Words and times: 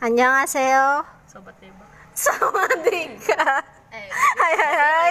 Annyeonghaseyo 0.00 1.04
sobat 1.28 1.60
tembak 1.60 1.84
Sama 2.16 2.64
Dika 2.88 3.44
eh 3.96 4.08
Hai 4.10 4.54
hai 4.56 4.72
hai. 4.72 5.10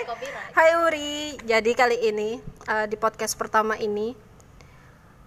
Hai 0.50 0.70
Uri 0.82 1.38
Jadi 1.46 1.72
kali 1.78 2.10
ini 2.10 2.42
eh, 2.66 2.86
Di 2.90 2.98
podcast 2.98 3.38
pertama 3.38 3.78
ini 3.78 4.18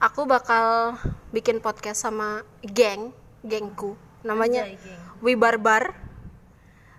Aku 0.02 0.26
bakal 0.26 0.98
Bikin 1.30 1.62
podcast 1.62 2.02
sama 2.02 2.42
Geng 2.66 3.14
Gengku 3.46 3.94
Namanya 4.26 4.66
Anjay, 4.66 4.82
geng. 5.22 5.38
Barbar 5.38 5.94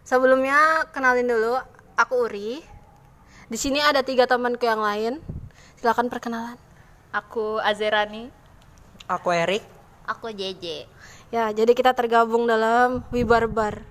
Sebelumnya 0.08 0.88
kenalin 0.96 1.28
dulu 1.28 1.60
Aku 2.00 2.32
Uri 2.32 2.64
di 3.52 3.60
sini 3.60 3.78
ada 3.78 4.02
tiga 4.02 4.26
temanku 4.26 4.66
yang 4.66 4.82
lain. 4.82 5.20
Silakan 5.78 6.10
perkenalan. 6.10 6.58
aku 7.14 7.62
Azerani 7.62 8.34
Aku 9.06 9.30
Erik. 9.30 9.62
aku 10.10 10.32
JJ 10.34 10.90
Ya, 11.34 11.50
jadi 11.50 11.74
kita 11.74 11.98
tergabung 11.98 12.46
dalam 12.46 13.02
Wi 13.10 13.26
Barbar. 13.26 13.82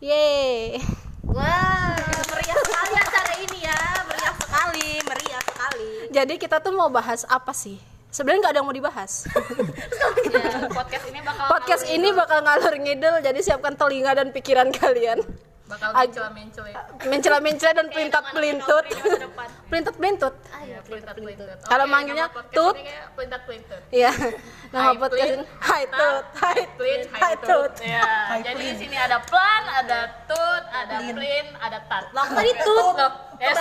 Yeay. 0.00 0.80
wah 1.20 2.00
meriah 2.32 2.58
sekali 2.64 2.94
acara 2.96 3.32
ini 3.44 3.58
ya 3.60 3.80
meriah 4.08 4.34
sekali 4.40 4.88
meriah 5.04 5.42
sekali 5.44 5.88
Jadi 6.16 6.34
kita 6.40 6.64
tuh 6.64 6.72
mau 6.72 6.88
bahas 6.88 7.28
apa 7.28 7.52
sih? 7.52 7.76
Sebenarnya 8.08 8.40
nggak 8.40 8.52
ada 8.56 8.60
yang 8.64 8.68
mau 8.72 8.72
dibahas. 8.72 9.28
ya, 10.32 10.72
podcast 10.72 11.04
ini 11.12 11.20
bakal 11.20 11.44
Podcast 11.52 11.84
ini 11.92 12.08
bakal 12.16 12.38
ngalur 12.40 12.74
ngidul, 12.80 13.16
jadi 13.20 13.40
siapkan 13.44 13.76
telinga 13.76 14.16
dan 14.16 14.32
pikiran 14.32 14.72
kalian. 14.72 15.20
Bakal 15.66 15.90
Ag- 15.90 16.08
mencela 16.08 16.30
mencela 16.30 16.70
Mencela-mencela 17.10 17.72
dan 17.74 17.86
pelintat 17.90 18.24
pelintut. 18.30 18.84
depan 18.86 19.48
Pelintat 19.70 19.94
pelintut. 19.94 20.34
Ayo, 20.54 20.78
pelintat 20.86 21.14
pelintut 21.16 21.46
Kalau 21.62 21.86
manggilnya 21.86 22.26
tut. 22.50 22.76
pelintat 23.12 23.42
pelintut 23.42 23.82
Iya. 23.90 24.10
Nama 24.74 24.92
podcast 24.94 25.46
Hai 25.58 25.82
Tut. 25.88 26.24
Hai 26.36 26.58
Plin, 26.74 27.00
Hai 27.08 27.34
Tut. 27.38 27.72
Ya, 27.80 28.06
jadi 28.42 28.58
di 28.58 28.76
sini 28.76 28.96
ada 28.96 29.22
plan, 29.22 29.62
ada 29.64 29.98
tut, 30.26 30.64
ada 30.66 30.96
plin, 31.06 31.46
ada 31.56 31.78
tat. 31.86 32.04
Lah 32.10 32.26
tadi 32.28 32.50
tut. 32.60 32.94
Loh, 32.94 33.12
ya. 33.38 33.54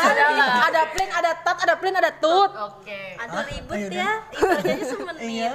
Ada 0.66 0.81
plin, 0.89 1.09
ada 1.09 1.31
tat, 1.38 1.57
ada 1.61 1.73
plin, 1.77 1.94
ada 1.94 2.11
tut. 2.11 2.51
Oke. 2.51 3.16
Ada 3.16 3.38
ribut 3.45 3.77
ya, 3.88 4.11
itu 4.27 4.44
aja 4.44 4.73
semenit. 4.83 5.22
Iya. 5.22 5.51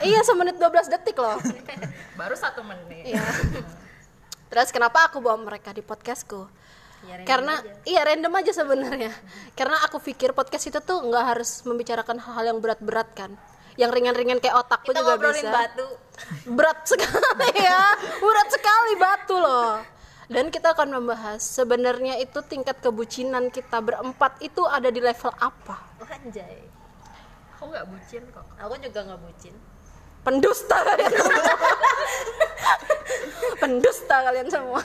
Iya, 0.00 0.20
semenit 0.24 0.56
12 0.56 0.88
detik 0.90 1.16
loh. 1.16 1.36
Baru 2.16 2.34
satu 2.34 2.64
menit. 2.64 3.12
Iya. 3.12 3.22
Terus 4.54 4.70
kenapa 4.70 5.10
aku 5.10 5.18
bawa 5.18 5.34
mereka 5.42 5.74
di 5.74 5.82
podcastku? 5.82 6.46
Karena 7.26 7.58
iya 7.82 8.06
random 8.06 8.38
aja 8.38 8.54
sebenarnya. 8.54 9.10
Karena 9.58 9.82
aku 9.82 9.98
pikir 9.98 10.30
podcast 10.30 10.70
itu 10.70 10.78
tuh 10.78 11.02
nggak 11.10 11.24
harus 11.34 11.66
membicarakan 11.66 12.22
hal-hal 12.22 12.54
yang 12.54 12.58
berat-berat 12.62 13.10
kan. 13.18 13.34
Yang 13.74 13.98
ringan-ringan 13.98 14.38
kayak 14.38 14.54
otakku 14.62 14.94
Kita 14.94 15.02
juga 15.02 15.34
bisa. 15.34 15.50
batu. 15.50 15.86
Berat 16.54 16.86
sekali 16.86 17.50
ya. 17.66 17.98
Berat 18.22 18.48
sekali 18.54 18.92
batu 18.94 19.36
loh. 19.42 19.82
Dan 20.30 20.54
kita 20.54 20.70
akan 20.70 21.02
membahas 21.02 21.42
sebenarnya 21.42 22.22
itu 22.22 22.38
tingkat 22.46 22.78
kebucinan 22.78 23.50
kita 23.50 23.82
berempat 23.82 24.38
itu 24.38 24.62
ada 24.70 24.86
di 24.86 25.02
level 25.02 25.34
apa? 25.34 25.98
Oh, 25.98 26.06
anjay. 26.06 26.62
Aku 27.58 27.74
nggak 27.74 27.90
bucin 27.90 28.22
kok. 28.30 28.46
Aku 28.62 28.78
juga 28.78 29.02
nggak 29.02 29.18
bucin. 29.18 29.54
Pendusta. 30.22 30.78
Pendusta 33.56 34.16
kalian 34.22 34.48
semua. 34.48 34.80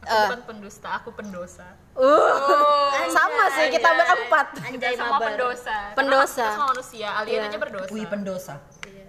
Aku 0.00 0.16
bukan 0.26 0.42
pendusta, 0.48 0.88
aku 0.96 1.10
pendosa. 1.12 1.76
Uh, 1.92 2.88
sama 3.12 3.52
sih 3.52 3.68
kita 3.68 3.84
berempat. 3.84 4.46
Anjay 4.58 4.96
Kita 4.96 5.04
semua 5.04 5.12
mabar. 5.14 5.28
pendosa. 5.28 5.76
Pendosa. 5.92 6.40
Kita 6.40 6.54
semua 6.56 6.70
manusia, 6.72 7.08
alien 7.14 7.36
Iya. 7.36 7.48
aja 7.52 7.58
berdosa. 7.60 7.90
Wih 7.92 8.06
pendosa. 8.08 8.54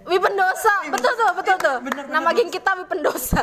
Wi 0.02 0.18
pendosa, 0.18 0.72
betul 0.90 1.12
tuh, 1.14 1.30
betul 1.32 1.56
tuh. 1.56 1.76
Nama 2.10 2.28
geng 2.34 2.50
kita 2.50 2.70
Wi 2.76 2.84
pendosa. 2.86 3.40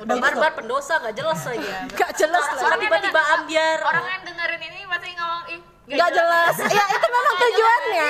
Udah 0.00 0.16
barbar 0.16 0.52
pendosa 0.54 0.92
nggak 0.98 1.14
jelas 1.14 1.40
lagi. 1.44 1.68
Gak 1.92 2.10
jelas. 2.16 2.44
Orang 2.56 2.78
tiba-tiba 2.80 3.22
ambiar. 3.38 3.78
Orang 3.84 4.04
yang 4.06 4.22
dengerin 4.24 4.62
ini 4.64 4.80
pasti 4.86 5.10
ngomong 5.12 5.42
ih 5.52 5.60
Gak 5.86 6.10
jelas. 6.10 6.54
Ya 6.66 6.84
itu 6.90 7.06
memang 7.06 7.34
tujuannya. 7.38 8.08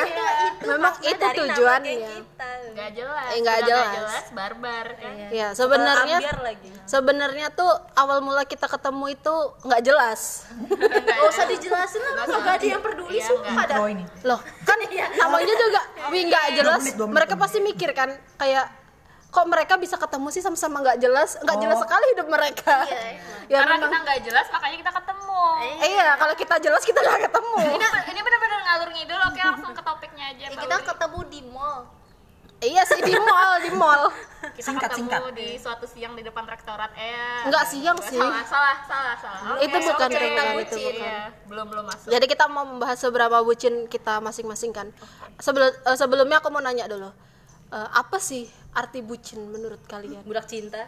Memang 0.64 0.94
itu 1.04 1.26
tujuannya. 1.36 1.92
geng 1.92 2.08
kita. 2.08 2.48
Gak 2.72 2.90
jelas. 2.92 3.26
Eh, 3.28 3.38
nggak 3.40 3.58
Udah 3.60 3.68
jelas. 3.68 4.24
barbar 4.32 4.86
kan. 4.96 5.12
Ya 5.28 5.48
sebenarnya 5.52 6.16
Ambiar 6.20 6.38
lagi. 6.40 6.68
sebenarnya 6.84 7.46
tuh 7.52 7.68
awal 7.92 8.24
mula 8.24 8.48
kita 8.48 8.64
ketemu 8.64 9.12
itu 9.12 9.34
nggak 9.60 9.82
jelas. 9.84 10.20
Gak 10.72 11.20
usah 11.28 11.44
dijelasin 11.44 12.00
lah, 12.00 12.12
Nggak 12.24 12.38
nggak 12.40 12.54
ada 12.56 12.66
yang 12.66 12.82
peduli 12.84 13.12
Iya, 13.20 13.26
sumpah 13.28 13.64
dah. 13.64 13.76
Intro 13.76 13.84
ini. 13.92 14.04
Loh 14.24 14.40
kan 14.64 14.78
namanya 15.16 15.54
juga 15.56 15.80
Wi 16.08 16.20
nggak 16.28 16.46
jelas. 16.56 16.82
Mereka 16.96 17.34
pasti 17.36 17.58
mikir 17.60 17.92
kan 17.92 18.08
kayak 18.40 18.85
kok 19.36 19.44
mereka 19.44 19.76
bisa 19.76 19.94
ketemu 19.94 20.28
sih 20.30 20.40
sama-sama 20.40 20.80
nggak 20.80 20.96
jelas 20.98 21.36
nggak 21.36 21.58
jelas 21.58 21.76
sekali 21.78 22.04
hidup 22.10 22.26
mereka 22.26 22.76
ya 23.52 23.60
Karena 23.60 23.76
memang 23.76 23.84
kita 23.84 23.98
nggak 24.00 24.20
jelas 24.24 24.46
makanya 24.48 24.76
kita 24.80 24.92
ketemu. 24.94 25.40
Eh, 25.76 25.88
iya 25.88 26.08
kalau 26.16 26.34
kita 26.34 26.56
jelas 26.58 26.82
kita 26.82 26.98
nggak 26.98 27.20
ketemu 27.28 27.56
Ini 27.70 27.86
ini 28.06 28.20
benar-benar 28.20 28.60
ngalur 28.64 28.88
ngidul. 28.90 29.20
Oke 29.22 29.40
langsung 29.42 29.70
ke 29.70 29.82
topiknya 29.82 30.24
aja. 30.26 30.42
Ya, 30.42 30.48
Mbak 30.48 30.62
kita 30.64 30.74
Uli. 30.74 30.86
ketemu 30.88 31.18
di 31.28 31.40
mall. 31.46 31.80
iya 32.58 32.82
sih 32.82 32.98
di 32.98 33.12
mall 33.14 33.52
di 33.60 33.70
mall 33.70 34.02
kita 34.56 34.64
Singkat, 34.64 34.88
ketemu 34.90 35.04
singkat. 35.12 35.20
di 35.30 35.48
suatu 35.60 35.84
siang 35.84 36.16
di 36.16 36.24
depan 36.24 36.42
rektorat 36.42 36.88
eh 36.96 37.44
Nggak 37.44 37.64
siang 37.68 37.98
sih. 38.00 38.16
salah 38.16 38.40
salah 38.42 38.76
salah 38.82 39.14
salah 39.14 39.60
Itu 39.60 39.76
Oke, 39.76 39.84
bukan 39.86 40.08
oke, 40.08 40.16
cerita 40.16 40.40
bukan. 40.40 40.56
bucin. 40.56 40.92
Iya, 40.96 41.20
belum 41.44 41.66
belum 41.68 41.84
masuk 41.84 42.08
Jadi 42.08 42.24
kita 42.26 42.44
mau 42.48 42.64
membahas 42.64 42.96
seberapa 42.96 43.36
bucin 43.40 43.84
kita 43.86 44.18
masing-masing 44.18 44.72
kan. 44.72 44.88
Sebelum 45.36 45.68
eh, 45.68 45.94
sebelumnya 45.94 46.40
aku 46.40 46.48
mau 46.48 46.58
nanya 46.58 46.88
dulu. 46.88 47.12
Eh, 47.68 47.88
apa 47.92 48.16
sih 48.16 48.48
arti 48.76 49.00
bucin 49.00 49.40
menurut 49.42 49.80
kalian? 49.82 50.20
Budak 50.22 50.44
cinta. 50.44 50.84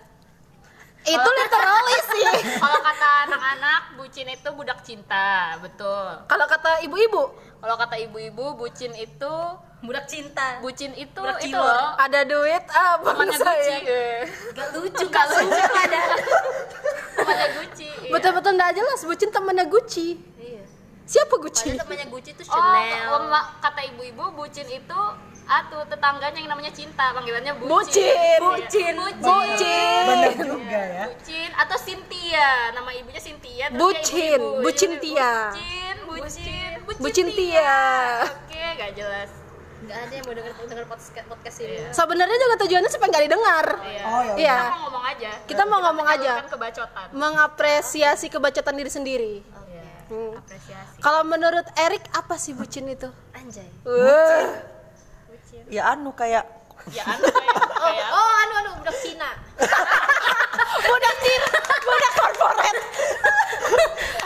Itu 1.00 1.14
literally 1.32 1.98
sih. 2.04 2.26
kalau 2.62 2.80
kata 2.80 3.08
anak-anak 3.24 3.80
bucin 3.94 4.28
itu 4.28 4.48
budak 4.50 4.82
cinta 4.82 5.56
betul 5.58 6.26
Kalau 6.26 6.44
kata 6.44 6.82
ibu-ibu, 6.82 7.22
kalau 7.56 7.76
kata 7.76 7.96
ibu-ibu 7.98 8.52
bucin 8.54 8.92
itu 8.92 9.34
Budak 9.78 10.04
cinta. 10.04 10.58
bucin 10.58 10.90
itu 10.92 11.14
Budak 11.16 11.38
itu 11.40 11.54
loh 11.54 11.94
ada 11.94 12.26
duit 12.26 12.64
ah 12.68 12.98
temannya 12.98 13.30
bangsa 13.30 13.46
Gucci 13.46 13.70
ya. 13.70 13.78
eh. 13.86 14.20
Gak 14.52 14.68
lucu, 14.74 15.04
gak 15.06 15.24
lucu 15.30 15.62
ada. 15.72 16.00
temannya 17.14 17.48
Gucci 17.54 17.86
iya. 17.86 18.10
Betul-betul 18.10 18.52
nggak 18.52 18.72
jelas 18.74 19.00
bucin 19.00 19.30
temannya 19.30 19.64
Gucci. 19.64 20.08
Iya. 20.36 20.62
Siapa 21.04 21.34
Gucci? 21.38 21.72
Padahal 21.72 21.80
temannya 21.80 22.06
Gucci 22.10 22.30
tuh 22.34 22.44
Oh, 22.44 22.52
Chanel. 22.52 23.06
oh, 23.14 23.46
kata 23.62 23.80
ibu-ibu 23.86 24.24
bucin 24.34 24.66
itu 24.66 25.00
atuh 25.48 25.80
tetangganya 25.88 26.36
yang 26.36 26.50
namanya 26.52 26.68
cinta 26.70 27.08
panggilannya 27.10 27.56
bucin 27.56 28.36
Bucin. 28.36 28.94
bucin 28.94 28.94
Bucin. 29.16 30.04
Bener 30.06 30.32
juga 30.36 30.80
ya. 30.84 31.04
bucin 31.08 31.50
atau 31.56 31.76
Cynthia 31.80 32.48
nama 32.70 32.90
ibunya 32.92 33.16
Cynthia 33.16 33.64
terus 33.66 33.80
Bucin, 33.80 34.12
dia 34.12 34.36
ibu-ibu. 34.36 34.62
bucin 34.62 34.92
Tia. 35.00 35.32
bucin 35.48 35.96
bucin 36.04 37.00
Bucin 37.00 37.26
Tia. 37.32 37.80
oke 38.28 38.62
gak 38.76 38.92
jelas 38.94 39.30
Gak 39.78 39.94
ada 39.94 40.12
yang 40.12 40.26
mau 40.26 40.34
denger 40.34 40.52
denger 40.58 40.84
podcast 40.84 41.24
podcast 41.24 41.56
ini. 41.62 41.78
Sebenarnya 41.94 42.36
juga 42.36 42.54
tujuannya 42.60 42.90
supaya 42.90 43.08
nggak 43.08 43.24
didengar. 43.24 43.66
Iya. 43.80 44.02
Oh 44.04 44.20
ya. 44.20 44.34
Iya. 44.34 44.58
kita 44.58 44.68
mau 44.68 44.80
ngomong 44.84 45.04
aja 45.06 45.30
Kita 45.46 45.62
mau 45.64 45.78
ngomong 45.80 46.06
aja. 46.08 46.32
Kebacotan 46.44 47.06
Mengapresiasi 47.14 48.26
kebacotan 48.28 48.74
diri 48.74 48.90
sendiri. 48.90 49.34
Iya. 49.40 49.84
Hmm. 50.10 50.32
apresiasi 50.34 50.98
Kalau 50.98 51.22
menurut 51.24 51.64
Erik 51.72 52.04
apa 52.10 52.36
sih 52.36 52.52
bucin 52.52 52.84
itu? 52.84 53.08
Anjay. 53.32 53.70
Wah. 55.50 55.64
Ya 55.68 55.82
anu 55.88 56.10
kayak 56.12 56.44
ya 56.88 57.04
anu 57.06 57.24
kayak 57.26 57.54
kayak 57.56 58.08
Oh, 58.16 58.30
anu 58.38 58.52
anu 58.56 58.70
budak 58.78 58.96
Cina. 58.98 59.28
budak 60.88 61.14
Cina, 61.18 61.46
budak 61.80 62.12
korporat. 62.14 62.76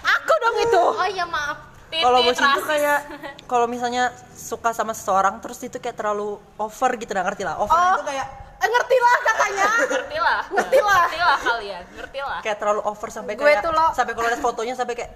Aku 0.02 0.32
dong 0.38 0.56
itu. 0.60 0.82
Oh 0.84 1.08
iya 1.08 1.24
maaf. 1.24 1.58
kalau 1.92 2.24
bocin 2.24 2.48
tuh 2.56 2.64
kayak 2.64 2.98
kalau 3.50 3.66
misalnya 3.66 4.08
suka 4.32 4.72
sama 4.72 4.90
seseorang 4.90 5.36
terus 5.38 5.60
itu 5.60 5.76
kayak 5.76 5.92
terlalu 5.94 6.40
over 6.56 6.90
gitu 6.94 7.12
nah 7.12 7.20
ngerti 7.22 7.42
lah. 7.42 7.56
Over 7.58 7.68
Oh. 7.70 7.92
itu 7.94 8.04
kayak 8.08 8.28
Eh, 8.56 8.70
ngerti 8.70 8.94
lah 8.96 9.16
katanya. 9.24 9.66
ngerti 9.82 10.18
lah 10.18 10.40
Ngerti 10.48 10.78
lah. 10.80 11.02
ngerti 11.02 11.18
lah 11.20 11.38
kalian 11.42 11.82
ngerti 11.92 12.20
lah 12.22 12.38
kayak 12.40 12.56
terlalu 12.56 12.80
over 12.80 13.08
sampai 13.10 13.32
Gue 13.34 13.42
kayak 13.44 13.58
tuh 13.60 13.72
lo- 13.72 13.90
sampai 13.92 14.12
kalau 14.14 14.28
lihat 14.28 14.38
fotonya 14.40 14.72
sampai 14.72 14.94
kayak 14.94 15.10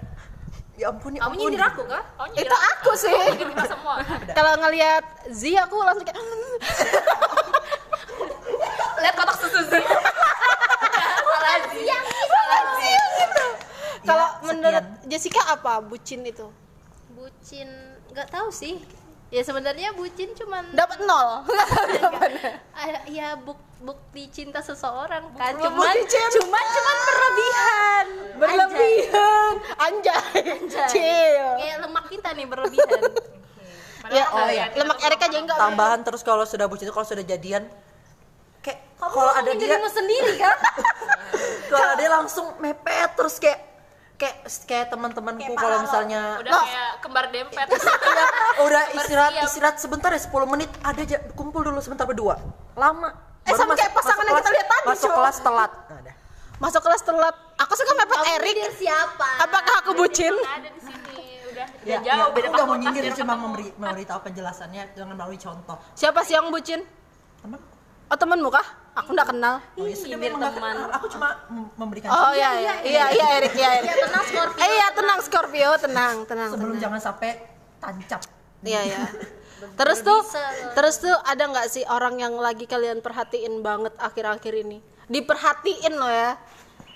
ya 0.76 0.92
ampun 0.92 1.12
ya 1.12 1.24
Kamu 1.24 1.32
ampun. 1.32 1.40
nyindir 1.48 1.64
aku 1.64 1.82
kah? 1.84 2.04
oh, 2.16 2.26
nyindir 2.28 2.46
itu 2.46 2.56
aku 2.70 2.90
sih. 2.94 3.12
nyindir 3.12 3.48
kita 3.50 3.64
semua 3.66 3.94
Kalau 4.30 4.52
ngelihat 4.60 5.04
Z 5.28 5.42
aku 5.58 5.76
langsung 5.80 6.04
kayak 6.04 6.20
lihat 9.00 9.14
kotak 9.14 9.36
susu 9.36 9.60
sih 9.66 9.84
salah 11.26 11.56
sih 11.68 11.86
salah 12.26 12.62
sih 12.76 12.96
gitu. 13.16 13.46
Kalau 14.02 14.28
menurut 14.42 14.84
Jessica 15.04 15.40
apa 15.48 15.80
bucin 15.80 16.22
itu? 16.22 16.46
Bucin 17.10 17.68
nggak 18.08 18.28
tahu 18.28 18.48
sih. 18.50 18.80
Ya 19.26 19.42
sebenarnya 19.42 19.90
bucin 19.92 20.30
cuman 20.32 20.70
Dapat 20.70 21.02
nol. 21.02 21.28
Ah, 22.76 23.02
ya 23.08 23.34
buk, 23.34 23.56
bukti 23.80 24.28
cinta 24.30 24.60
seseorang 24.60 25.32
kan 25.34 25.56
Bukti 25.56 25.64
cuman 25.66 25.96
cinta. 26.06 26.30
cuman 26.38 26.64
cuman 26.68 26.96
berlebihan 27.02 28.06
Berlebihan. 28.36 29.52
Anjay. 29.80 30.38
Anjay. 30.54 30.88
Chill. 30.88 31.46
kayak 31.58 31.76
lemak 31.82 32.04
kita 32.06 32.28
nih 32.32 32.46
berlebihan 32.46 33.02
Ya, 34.06 34.22
Padahal 34.22 34.38
oh 34.38 34.48
ya. 34.54 34.64
Lemak 34.70 34.98
Erika 35.02 35.26
aja 35.26 35.38
enggak. 35.42 35.58
Tambahan 35.58 36.00
terus 36.06 36.22
kalau 36.22 36.46
sudah 36.46 36.70
bucin 36.70 36.86
itu 36.86 36.94
kalau 36.94 37.02
sudah 37.02 37.26
jadian 37.26 37.66
kayak 38.62 38.78
kalau 38.96 39.34
ada 39.34 39.50
dia 39.50 39.82
sendiri 39.82 40.38
kan 40.38 40.54
kalau 41.74 41.92
dia 41.98 42.10
langsung 42.10 42.46
mepet 42.58 43.10
terus 43.18 43.42
kayak 43.42 43.58
kayak 44.16 44.36
kayak 44.64 44.86
teman-temanku 44.88 45.52
kalau 45.56 45.76
misalnya 45.84 46.40
udah 46.40 46.52
kayak 46.64 46.90
kembar 47.04 47.24
dempet. 47.28 47.66
Iya, 47.68 48.26
udah 48.66 48.82
istirahat 48.96 49.32
istirahat 49.44 49.76
sebentar 49.76 50.10
ya 50.12 50.20
10 50.20 50.52
menit. 50.52 50.70
Ada 50.80 51.00
aja 51.04 51.18
kumpul 51.36 51.60
dulu 51.64 51.78
sebentar 51.84 52.08
berdua. 52.08 52.40
Lama. 52.72 53.12
Eh, 53.46 53.54
Baru 53.54 53.60
sama 53.62 53.72
kayak 53.78 53.92
pasangan 53.94 54.24
yang 54.26 54.36
kita 54.42 54.50
lihat 54.50 54.66
tadi, 54.66 54.86
masuk 54.90 55.10
kelas 55.14 55.38
telat. 55.38 55.72
Nah, 55.86 56.14
masuk 56.58 56.80
kelas 56.82 57.02
telat. 57.06 57.34
Aku 57.62 57.72
suka 57.78 57.92
mepet 57.94 58.20
Erik. 58.36 58.56
siapa? 58.74 59.28
Apakah 59.46 59.74
aku 59.86 59.90
bucin? 59.94 60.34
ada 60.34 60.66
di 60.66 60.80
sini. 60.82 61.24
Udah 61.54 61.66
ya, 61.86 61.96
udah 62.02 62.04
jauh 62.04 62.28
ya, 62.28 62.34
beda 62.34 62.46
aku 62.50 62.56
udah 62.58 62.66
mau 62.66 62.76
nyindir 62.76 63.04
cuma 63.14 63.34
memberi 63.38 63.68
memberitahu 63.78 64.18
penjelasannya 64.26 64.82
dengan 64.96 65.14
melalui 65.14 65.38
contoh. 65.38 65.78
Siapa 65.94 66.26
sih 66.26 66.34
yang 66.34 66.50
bucin? 66.50 66.82
Teman 67.44 67.60
oh 68.06 68.18
temenmu 68.18 68.50
kah 68.50 68.66
aku 68.96 69.08
nggak 69.12 69.28
kenal 69.28 69.54
oh, 69.60 69.84
ya, 69.84 69.92
sudah, 69.94 70.16
memang 70.16 70.40
teman. 70.40 70.56
kenal. 70.72 70.88
aku 70.90 71.06
cuma 71.06 71.28
mem- 71.46 71.72
memberikan 71.76 72.08
oh 72.08 72.32
iya 72.32 72.50
iya 72.56 72.74
iya 72.82 73.04
iya 73.12 73.26
Erik 73.36 73.52
iya 73.52 73.68
Erik 73.76 73.86
ya 73.86 73.96
tenang 74.00 74.24
Scorpio 74.24 74.58
eh 74.58 74.70
iya 74.72 74.86
tenang 74.90 75.18
Scorpio 75.20 75.70
tenang 75.76 76.14
tenang 76.24 76.50
sebelum 76.50 76.72
tenang. 76.72 76.82
jangan 76.82 77.00
sampai 77.02 77.30
tancap 77.76 78.22
Iya 78.58 78.82
ya. 78.82 78.98
Terus 79.78 80.00
tuh, 80.00 80.20
terus 80.72 80.96
tuh 80.98 81.12
ada 81.22 81.44
nggak 81.44 81.68
sih 81.70 81.84
orang 81.86 82.18
yang 82.18 82.34
lagi 82.36 82.64
kalian 82.64 82.98
perhatiin 82.98 83.62
banget 83.62 83.94
akhir-akhir 83.96 84.52
ini? 84.58 84.80
Diperhatiin 85.06 85.94
loh 85.94 86.08
ya. 86.08 86.34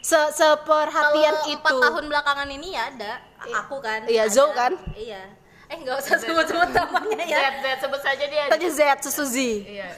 Se 0.01 0.17
seperhatian 0.35 1.37
Kalau 1.37 1.47
itu. 1.47 1.57
empat 1.57 1.75
tahun 1.79 2.05
belakangan 2.07 2.49
ini 2.51 2.75
ya 2.75 2.89
ada 2.89 3.13
aku 3.55 3.79
kan 3.79 4.05
Iya, 4.05 4.25
ada. 4.25 4.33
Zoe 4.33 4.53
kan? 4.53 4.73
iya 4.93 5.23
eh 5.69 5.77
nggak 5.79 5.97
usah 5.97 6.19
sebut-sebut 6.19 6.69
namanya 6.75 7.23
ya 7.23 7.39
Z 7.39 7.45
Z 7.63 7.67
sebut 7.87 8.01
saja 8.03 8.25
dia 8.27 8.43
Tanya 8.49 8.69
Z 8.69 8.81
susu 9.07 9.25
Z. 9.25 9.37
iya 9.63 9.89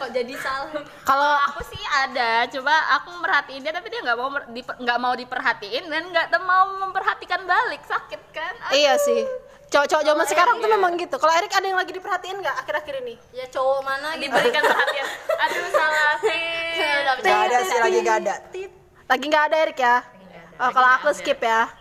kok 0.00 0.10
jadi 0.12 0.34
salah? 0.40 0.72
Kalau 1.04 1.32
aku 1.50 1.60
sih 1.68 1.82
ada 1.82 2.48
coba 2.48 2.74
aku 3.00 3.10
merhatiin 3.20 3.60
dia 3.60 3.72
tapi 3.74 3.92
dia 3.92 4.00
nggak 4.00 4.18
mau 4.18 4.28
nggak 4.56 4.98
mau 5.00 5.14
diperhatiin 5.16 5.84
dan 5.88 6.02
nggak 6.08 6.42
mau 6.42 6.64
memperhatikan 6.88 7.44
balik. 7.44 7.82
Sakit 7.84 8.20
kan? 8.32 8.54
Aduh. 8.68 8.76
iya 8.76 8.96
sih. 8.96 9.24
Cowok-cowok 9.70 10.02
zaman 10.02 10.26
sekarang 10.26 10.56
tuh 10.58 10.70
memang 10.70 10.92
gitu. 10.98 11.14
Kalau 11.14 11.30
Erik 11.30 11.54
ada 11.54 11.62
yang 11.62 11.78
lagi 11.78 11.94
diperhatiin 11.94 12.42
nggak 12.42 12.56
akhir-akhir 12.66 12.94
ini? 13.06 13.14
ya 13.30 13.46
cowok 13.46 13.80
mana 13.86 14.18
gitu? 14.18 14.34
Diberikan 14.34 14.62
perhatian. 14.66 15.06
Aduh 15.46 15.68
salah 15.70 16.14
sih 16.24 16.42
nggak 17.20 17.38
ada 17.46 17.58
sih 17.62 17.78
lagi 17.78 17.98
nggak 18.02 18.18
ada. 18.24 18.34
Lagi 19.10 19.24
nggak 19.26 19.44
ada 19.50 19.56
Erik 19.62 19.78
ya? 19.78 19.96
Oh, 20.60 20.70
kalau 20.76 20.88
aku 21.00 21.08
skip 21.16 21.40
ya. 21.40 21.72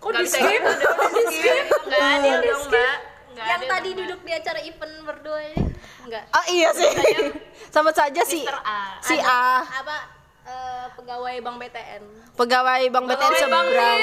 kok 0.00 0.16
di 0.16 0.24
skip? 0.24 0.60
di 0.60 1.24
skip. 1.28 1.64
Nggak 1.88 2.08
ada 2.20 2.30
dong 2.40 2.62
mbak 2.72 3.09
Nggak 3.40 3.48
yang 3.48 3.60
ada 3.64 3.74
tadi 3.80 3.90
duduk 3.96 4.20
di 4.20 4.32
acara 4.36 4.60
event 4.60 4.94
berdua 5.08 5.38
ini? 5.48 5.64
Enggak 6.04 6.28
Oh 6.28 6.44
iya 6.52 6.68
sih. 6.76 6.92
Sama 7.74 7.88
saja 7.96 8.20
si. 8.28 8.44
A. 8.44 9.00
si 9.00 9.16
A, 9.16 9.64
apa 9.64 9.96
eh, 10.44 10.84
pegawai 10.92 11.40
bank 11.40 11.56
BTN 11.56 12.20
pegawai 12.36 12.82
Bank 12.88 13.04
BTN 13.04 13.16
Pegawai 13.16 13.40
seberang. 13.40 14.00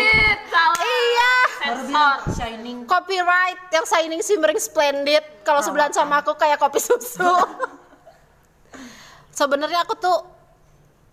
Iya. 0.77 1.33
sensor. 1.57 2.17
shining. 2.37 2.77
Copyright. 2.85 3.59
Yang 3.73 3.85
shining 3.89 4.21
shimmering 4.21 4.59
splendid. 4.61 5.25
Kalau 5.41 5.61
sebelahan 5.65 5.93
sama 5.93 6.21
aku 6.21 6.37
kayak 6.37 6.61
kopi 6.61 6.77
susu. 6.77 7.25
Sebenarnya 9.37 9.85
aku 9.85 9.93
tuh 9.97 10.17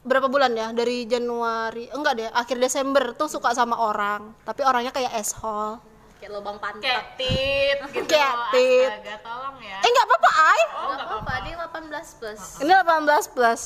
berapa 0.04 0.28
bulan 0.28 0.52
ya? 0.52 0.68
Dari 0.72 1.08
Januari 1.08 1.88
enggak 1.92 2.12
deh 2.16 2.28
akhir 2.28 2.56
Desember 2.60 3.16
tuh 3.16 3.28
suka 3.28 3.56
sama 3.56 3.80
orang. 3.80 4.36
Tapi 4.44 4.60
orangnya 4.64 4.92
kayak 4.92 5.16
asshole 5.16 5.80
kayak 6.24 6.40
lubang 6.40 6.56
pantat. 6.56 6.80
Kayak 6.80 7.04
tit 7.20 7.78
gitu. 7.92 8.08
Kayak 8.08 8.34
tit. 8.48 8.88
astaga 8.88 9.16
tolong 9.20 9.56
ya. 9.60 9.78
Eh 9.84 9.88
nggak 9.92 10.06
apa-apa 10.08 10.30
ay 10.32 10.60
oh 10.64 10.84
nggak 10.88 11.08
apa-apa 11.12 11.32
dia 11.44 11.54
18 11.60 12.18
plus. 12.18 12.40
Ini 12.64 12.72
18 12.80 13.36
plus. 13.36 13.60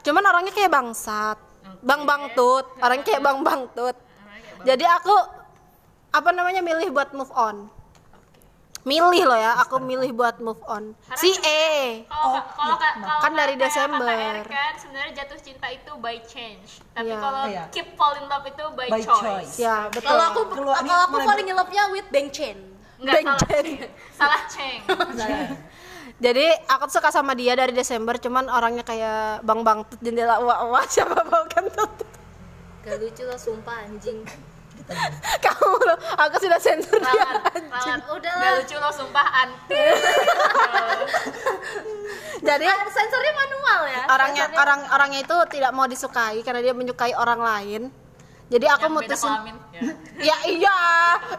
Cuman 0.00 0.24
orangnya 0.24 0.52
kayak 0.56 0.72
bangsat. 0.72 1.38
Bang 1.82 2.02
bangtut 2.06 2.64
orangnya 2.80 3.04
kayak 3.04 3.22
bang 3.22 3.38
bangtut 3.42 3.96
jadi 4.64 4.84
aku 4.98 5.14
apa 6.14 6.30
namanya 6.32 6.62
milih 6.64 6.94
buat 6.94 7.12
move 7.12 7.30
on 7.34 7.68
milih 8.86 9.22
loh 9.26 9.34
ya 9.34 9.58
aku 9.58 9.76
milih 9.78 10.14
buat 10.14 10.38
move 10.38 10.62
on 10.64 10.94
si 11.12 11.34
E 11.36 12.06
kalau 12.06 12.38
kalau 12.48 12.76
kalau 12.78 13.18
Kan 13.18 13.34
dari 13.34 13.54
kata- 13.54 13.62
Desember. 13.66 14.30
kan 14.46 14.72
sebenarnya 14.78 15.12
jatuh 15.16 15.38
cinta 15.38 15.66
itu 15.68 15.90
by 15.96 16.22
change 16.22 16.78
tapi 16.94 17.10
Iya. 17.10 17.18
kalau 17.18 17.42
Iya. 17.44 17.64
keep 17.68 17.88
fall 17.92 18.14
in 18.14 18.24
love 18.24 18.46
itu 18.46 18.62
by, 18.72 18.86
By 18.86 19.02
choice, 19.02 19.18
choice. 19.20 19.54
ya 19.58 19.90
betul 19.90 20.06
kalau 20.06 20.22
aku 20.24 20.40
Keluar 20.48 20.78
kalau 20.78 21.02
aku 21.02 21.10
mulai 21.12 21.26
paling 21.26 21.46
nge-love-nya 21.46 21.82
with 21.90 22.08
Bang 22.08 22.30
Chen 22.30 22.58
Enggak 22.96 23.20
salah 23.20 23.36
Benceng. 23.36 23.68
salah 24.14 24.40
ceng 24.46 24.80
Jadi 26.16 26.48
aku 26.64 26.88
tuh 26.88 26.96
suka 26.96 27.12
sama 27.12 27.36
dia 27.36 27.52
dari 27.52 27.68
Desember, 27.70 28.16
cuman 28.16 28.48
orangnya 28.48 28.80
kayak 28.80 29.44
bang 29.44 29.60
bang 29.60 29.84
tut 29.84 30.00
jendela 30.00 30.40
wah 30.40 30.64
wah 30.64 30.80
siapa 30.86 31.12
mau 31.20 31.44
kentut. 31.44 31.92
gak 32.80 32.96
lucu 32.96 33.20
lah 33.20 33.36
sumpah 33.36 33.84
anjing 33.84 34.24
Kamu 35.44 35.70
loh, 35.82 35.98
aku 36.16 36.36
sudah 36.38 36.56
sensor 36.56 36.96
dia. 36.96 37.10
rawan 37.10 37.98
Udah 38.08 38.32
lucu 38.56 38.76
lo 38.76 38.90
sumpah 38.90 39.26
anti 39.36 39.82
Jadi 42.38 42.64
Ah, 42.64 42.86
sensornya 42.86 43.32
manual 43.34 43.80
ya 43.86 44.02
orangnya 44.06 44.44
orang 44.54 44.80
orangnya 44.88 45.20
itu 45.20 45.36
tidak 45.50 45.72
mau 45.72 45.84
disukai 45.84 46.40
karena 46.40 46.60
dia 46.60 46.72
menyukai 46.72 47.12
orang 47.12 47.40
lain. 47.40 47.82
Jadi 48.46 48.62
aku 48.64 48.86
yang 48.86 48.94
beda 48.94 49.06
mutusin. 49.10 49.26
kelamin 49.28 49.56
ya. 49.68 49.80
Ya 50.22 50.36
iya, 50.46 50.78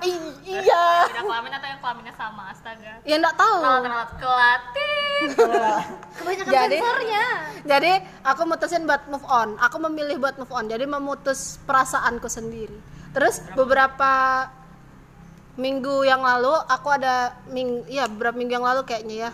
i- 0.03 0.35
iya. 0.59 0.83
beda 1.07 1.23
kelamin 1.23 1.51
atau 1.53 1.67
yang 1.69 1.79
kelaminnya 1.79 2.13
sama 2.13 2.51
astaga 2.51 2.99
Ya 3.01 3.15
enggak 3.15 3.31
tahu. 3.33 3.63
kenalat 3.79 4.11
kelatin 4.19 5.21
kebanyakan 6.19 6.51
Jadi- 6.51 6.77
sensornya 6.77 7.25
Jadi 7.63 7.91
aku 8.25 8.41
mutusin 8.43 8.83
buat 8.83 9.07
move 9.07 9.23
on. 9.25 9.55
Aku 9.57 9.79
memilih 9.81 10.19
buat 10.19 10.35
move 10.35 10.51
on. 10.51 10.67
Jadi 10.67 10.83
memutus 10.83 11.39
perasaanku 11.63 12.27
sendiri. 12.27 12.75
Terus 13.17 13.41
beberapa 13.51 14.45
minggu 15.57 16.05
yang 16.05 16.21
lalu 16.21 16.53
aku 16.69 16.87
ada 16.93 17.33
ming 17.49 17.81
ya 17.89 18.05
beberapa 18.05 18.37
minggu 18.37 18.53
yang 18.53 18.61
lalu 18.61 18.85
kayaknya 18.85 19.15
ya. 19.27 19.31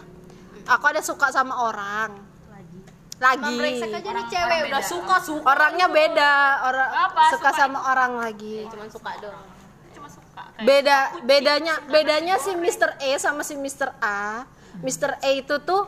Aku 0.72 0.88
ada 0.88 1.04
suka 1.04 1.28
sama 1.30 1.60
orang. 1.62 2.24
Lagi. 3.20 3.56
brengsek 3.56 3.88
aja 3.88 4.04
nih 4.04 4.10
Orang- 4.10 4.28
cewek 4.28 4.44
orang 4.58 4.68
udah 4.68 4.84
suka 4.84 5.16
suka 5.22 5.48
Orangnya 5.48 5.88
beda, 5.88 6.34
orang 6.66 6.90
Apa? 6.92 7.24
suka 7.32 7.50
Suka 7.50 7.50
sama 7.56 7.80
orang 7.86 8.20
lagi. 8.20 8.68
cuman 8.68 8.90
suka 8.90 9.12
doang 9.16 9.48
cuma 9.96 10.08
suka 10.12 10.42
kayak 10.52 10.66
Beda 10.66 10.98
bedanya 11.24 11.74
bedanya 11.88 12.36
si 12.36 12.52
Mr. 12.52 13.00
E 13.00 13.16
sama 13.16 13.48
si 13.48 13.56
Mr. 13.56 13.96
A. 14.02 14.44
Mr. 14.80 15.16
A 15.16 15.30
itu 15.32 15.56
tuh 15.62 15.88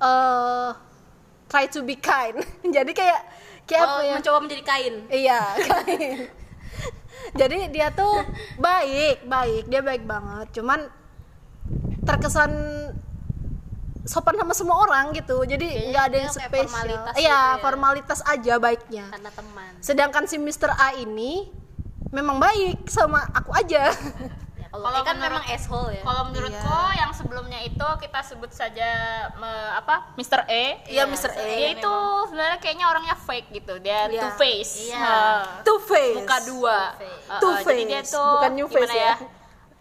eh 0.00 0.68
try 1.46 1.66
to 1.66 1.86
be 1.86 1.94
kind. 1.94 2.42
Jadi 2.74 2.90
kayak 2.90 3.20
kayak 3.62 3.82
apa 3.84 3.94
oh, 3.94 4.02
ya? 4.02 4.14
mencoba 4.18 4.38
menjadi 4.42 4.62
kain 4.64 4.94
Iya, 5.06 5.38
kain. 5.86 6.18
Jadi 7.32 7.72
dia 7.72 7.88
tuh 7.92 8.24
baik, 8.60 9.24
baik, 9.24 9.64
dia 9.72 9.80
baik 9.80 10.04
banget. 10.04 10.52
Cuman 10.60 10.84
terkesan 12.04 12.52
sopan 14.04 14.34
sama 14.36 14.52
semua 14.52 14.76
orang 14.82 15.14
gitu. 15.16 15.40
Jadi 15.46 15.92
nggak 15.94 16.04
ada 16.12 16.16
yang 16.28 16.32
kayak 16.34 16.50
spesial. 16.50 16.68
formalitas 16.68 17.14
Iya, 17.16 17.22
gitu 17.22 17.30
ya. 17.30 17.62
formalitas 17.62 18.20
aja 18.26 18.54
baiknya. 18.58 19.04
karena 19.08 19.30
teman 19.32 19.72
Sedangkan 19.80 20.24
si 20.26 20.36
Mr. 20.36 20.70
A 20.74 20.88
ini 20.98 21.48
memang 22.12 22.36
baik 22.36 22.84
sama 22.90 23.24
aku 23.32 23.50
aja. 23.56 23.88
ya, 24.72 24.80
kalau 24.80 25.00
kan 25.02 25.14
menurut- 25.14 25.36
memang 25.36 25.44
asshole 25.46 25.90
ya 25.90 26.02
Kalau 26.02 26.22
menurutku 26.24 26.72
yang 26.94 27.10
sebelumnya 27.12 27.60
itu 27.60 27.86
kita 28.00 28.20
sebut 28.22 28.50
saja 28.50 28.88
me- 29.34 29.72
apa 29.74 30.10
Mr. 30.14 30.44
E. 30.46 30.80
Iya, 30.88 31.04
Mr. 31.04 31.30
E. 31.30 31.44
Dia 31.52 31.68
itu 31.74 31.94
sebenarnya 32.26 32.58
kayaknya 32.58 32.86
orangnya 32.86 33.12
fake 33.14 33.48
gitu. 33.52 33.76
Dia 33.78 34.08
Iya. 34.08 34.18
two 34.18 34.32
face. 34.34 34.72
Iya. 34.88 35.12
Two 35.60 35.78
face. 35.78 36.16
Muka 36.18 36.38
dua. 36.42 36.78
face. 36.94 37.22
Uh, 37.22 37.32
uh, 37.32 37.38
Two 37.38 37.52
Jadi 37.62 37.82
dia 37.84 38.00
face, 38.00 38.10
tuh 38.10 38.30
bukan 38.34 38.52
new 38.54 38.66
face 38.66 38.94
ya. 38.94 39.14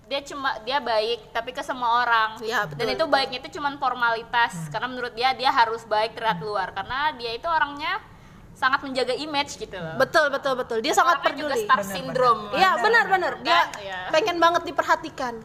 Dia 0.04 0.20
cuma 0.22 0.60
dia 0.62 0.78
baik 0.78 1.32
tapi 1.32 1.50
ke 1.50 1.64
semua 1.64 2.04
orang. 2.04 2.36
Iya, 2.38 2.68
betul, 2.68 2.78
Dan 2.78 2.88
itu 2.90 3.00
betul. 3.00 3.08
baiknya 3.10 3.38
itu 3.40 3.50
cuma 3.56 3.72
formalitas 3.74 4.54
karena 4.68 4.88
menurut 4.88 5.14
dia 5.14 5.32
dia 5.32 5.48
harus 5.50 5.82
baik 5.86 6.14
terlihat 6.14 6.40
luar 6.42 6.68
karena 6.70 7.16
dia 7.16 7.32
itu 7.32 7.48
orangnya 7.48 7.96
sangat 8.62 8.80
menjaga 8.86 9.18
image 9.18 9.58
gitu 9.58 9.74
loh. 9.74 9.98
Betul, 9.98 10.30
betul, 10.30 10.54
betul. 10.54 10.78
Dia 10.80 10.94
sangat 10.94 11.18
Orangnya 11.20 11.34
juga 11.42 11.56
peduli. 11.58 11.66
star 11.66 11.82
syndrome. 11.82 12.42
Iya 12.54 12.72
benar 12.78 13.06
benar 13.10 13.34
dia 13.42 13.50
Kan? 13.50 13.66
Iya. 13.82 13.98
pengen 14.14 14.38
banget 14.38 14.62
diperhatikan. 14.64 15.36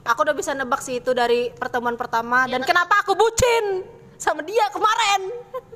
Aku 0.00 0.22
udah 0.22 0.32
bisa 0.32 0.54
nebak 0.54 0.80
sih 0.80 0.96
itu 0.96 1.10
dari 1.12 1.50
pertemuan 1.52 1.98
pertama 1.98 2.46
dan 2.46 2.62
kenapa 2.62 3.02
aku 3.02 3.12
bucin 3.12 3.84
sama 4.16 4.40
dia 4.40 4.64
kemarin. 4.70 5.28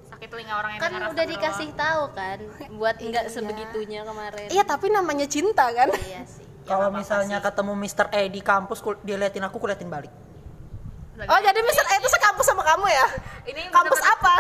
Sakit 0.09 0.29
telinga 0.31 0.55
orang 0.55 0.71
yang 0.73 0.81
kan 0.81 0.91
udah 1.11 1.27
dikasih 1.27 1.69
tahu 1.75 2.03
kan 2.15 2.39
buat 2.73 2.97
enggak 3.03 3.29
sebegitunya 3.29 4.01
kemarin 4.01 4.47
Iya 4.49 4.63
tapi 4.63 4.89
namanya 4.89 5.27
cinta 5.27 5.69
kan. 5.69 5.91
iya 6.07 6.23
sih 6.25 6.41
kalau 6.65 6.89
misalnya 6.89 7.45
ketemu 7.45 7.77
Mr. 7.77 8.07
E 8.09 8.23
di 8.33 8.41
kampus 8.41 8.81
dia 9.05 9.21
liatin 9.21 9.45
aku 9.45 9.61
kuliatin 9.61 9.93
balik 9.93 10.09
Oh 11.15 11.39
jadi 11.39 11.61
Mister 11.63 11.87
E 11.87 11.95
itu 11.97 12.09
sekampus 12.11 12.43
sama 12.45 12.67
kamu 12.67 12.91
ya? 12.91 13.07
Ini 13.45 13.71
Kampus 13.71 14.03
apa? 14.03 14.35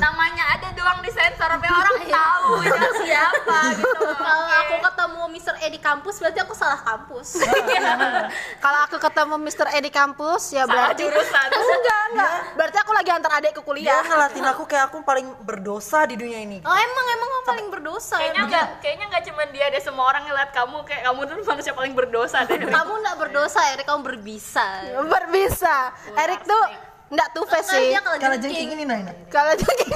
namanya 0.00 0.56
ada 0.56 0.72
doang 0.72 1.04
di 1.04 1.12
sensor 1.12 1.44
tapi 1.44 1.68
orang 1.68 2.08
tahu 2.08 2.62
itu 2.64 2.88
siapa 3.04 3.58
gitu 3.76 4.00
kalau 4.16 4.48
aku 4.64 4.74
ketemu 4.80 5.22
Mr. 5.30 5.54
E 5.60 5.68
di 5.68 5.80
kampus 5.80 6.14
berarti 6.18 6.38
aku 6.40 6.54
salah 6.56 6.80
kampus. 6.80 7.28
Kalau 8.64 8.80
aku 8.84 8.96
ketemu 8.96 9.34
Mr. 9.36 9.66
E 9.72 9.80
di 9.80 9.92
kampus 9.92 10.42
ya 10.50 10.64
Salah 10.64 10.90
berarti 10.90 11.02
jurusan. 11.04 11.48
enggak 11.76 12.02
enggak. 12.10 12.32
Berarti 12.56 12.76
aku 12.80 12.92
lagi 12.92 13.10
antar 13.12 13.32
adik 13.36 13.52
ke 13.52 13.60
Dia 13.60 13.66
kuliah. 13.66 14.02
ngelatin 14.02 14.44
aku 14.48 14.62
kayak 14.64 14.84
aku 14.88 15.04
paling 15.04 15.28
berdosa 15.44 16.08
di 16.08 16.16
dunia 16.16 16.40
ini. 16.40 16.58
Oh 16.64 16.72
emang 16.74 17.06
emang 17.06 17.28
kamu 17.30 17.44
paling 17.46 17.66
berdosa. 17.68 18.16
kayaknya 18.16 18.40
emang. 18.40 18.50
nggak 18.50 18.66
kayaknya 18.80 19.04
nggak 19.06 19.24
cuma 19.28 19.42
dia 19.52 19.66
deh 19.68 19.82
semua 19.82 20.04
orang 20.06 20.22
ngeliat 20.24 20.50
kamu 20.50 20.76
kayak 20.84 21.02
kamu 21.04 21.20
tuh 21.22 21.36
manusia 21.44 21.72
paling 21.72 21.92
berdosa 21.92 22.38
deh 22.44 22.58
Kamu 22.60 22.92
nggak 23.00 23.16
berdosa, 23.20 23.60
Erik 23.70 23.86
kamu 23.86 24.00
berbisa. 24.02 24.66
Berbisa. 25.04 25.76
Erik 26.20 26.40
tuh 26.44 26.62
enggak 27.10 27.28
tuh 27.32 27.44
face 27.48 27.70
sih. 27.72 27.96
Kalau 27.96 28.36
jengking 28.36 28.70
ini 28.76 28.84
nah. 28.84 29.00
Kalau 29.32 29.52
jengking 29.56 29.90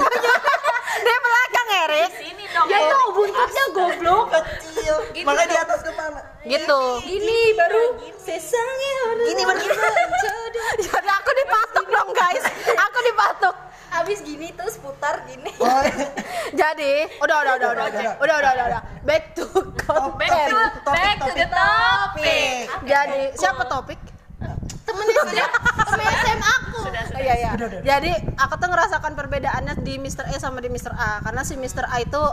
dia 1.05 1.17
belakang 1.19 1.67
Erik. 1.85 2.11
Di 2.11 2.21
sini 2.23 2.45
dong. 2.49 2.67
Ya 2.71 2.79
tuh 2.89 3.03
buntutnya 3.13 3.65
goblok 3.75 4.25
kecil. 4.31 4.95
Gitu 5.11 5.25
Makanya 5.27 5.47
di 5.51 5.57
atas 5.59 5.79
kepala. 5.83 6.21
Gitu. 6.45 6.81
Ini 7.03 7.37
baru 7.57 7.83
sesangnya 8.17 8.93
orang. 9.11 9.27
Ini 9.29 9.41
baru 9.43 9.59
Jadi 10.85 11.09
aku 11.09 11.31
dipatok 11.35 11.85
dong 11.89 12.09
guys. 12.15 12.43
Aku 12.73 12.97
dipatok. 13.05 13.55
Habis 13.95 14.19
gini 14.27 14.51
terus 14.51 14.75
putar 14.75 15.23
gini. 15.23 15.55
Oh. 15.55 15.83
Jadi, 16.61 17.07
udah 17.23 17.37
udah 17.47 17.53
udah 17.55 17.69
udah. 17.71 17.85
Udah 18.19 18.35
udah 18.43 18.51
udah. 18.51 18.81
Back 19.07 19.31
to 19.39 19.47
content. 19.79 20.51
Back 20.51 20.51
to, 20.83 20.91
back 20.91 21.17
to 21.23 21.31
the 21.31 21.47
topic. 21.47 22.67
Jadi, 22.83 23.21
siapa 23.39 23.63
topik? 23.71 23.99
Nah. 24.43 24.55
Temen 24.95 25.07
SD, 25.11 25.37
temen 25.75 26.07
SMA 26.23 26.51
aku. 26.63 26.79
sudah 26.87 27.03
sudah 27.03 27.19
Iya 27.19 27.33
ya. 27.35 27.49
Udah, 27.59 27.67
udah. 27.67 27.81
Jadi 27.83 28.11
aku 28.39 28.53
tuh 28.55 28.69
ngerasakan 28.71 29.11
perbedaannya 29.19 29.73
di 29.83 29.99
Mr. 29.99 30.31
E 30.31 30.39
sama 30.39 30.63
di 30.63 30.71
Mr. 30.71 30.95
A 30.95 31.19
karena 31.19 31.43
si 31.43 31.59
Mr. 31.59 31.83
A 31.91 31.99
itu 31.99 32.23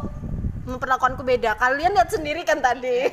memperlakukanku 0.63 1.27
beda. 1.27 1.59
Kalian 1.59 1.99
lihat 1.99 2.11
sendiri 2.15 2.47
kan 2.47 2.63
tadi. 2.63 3.11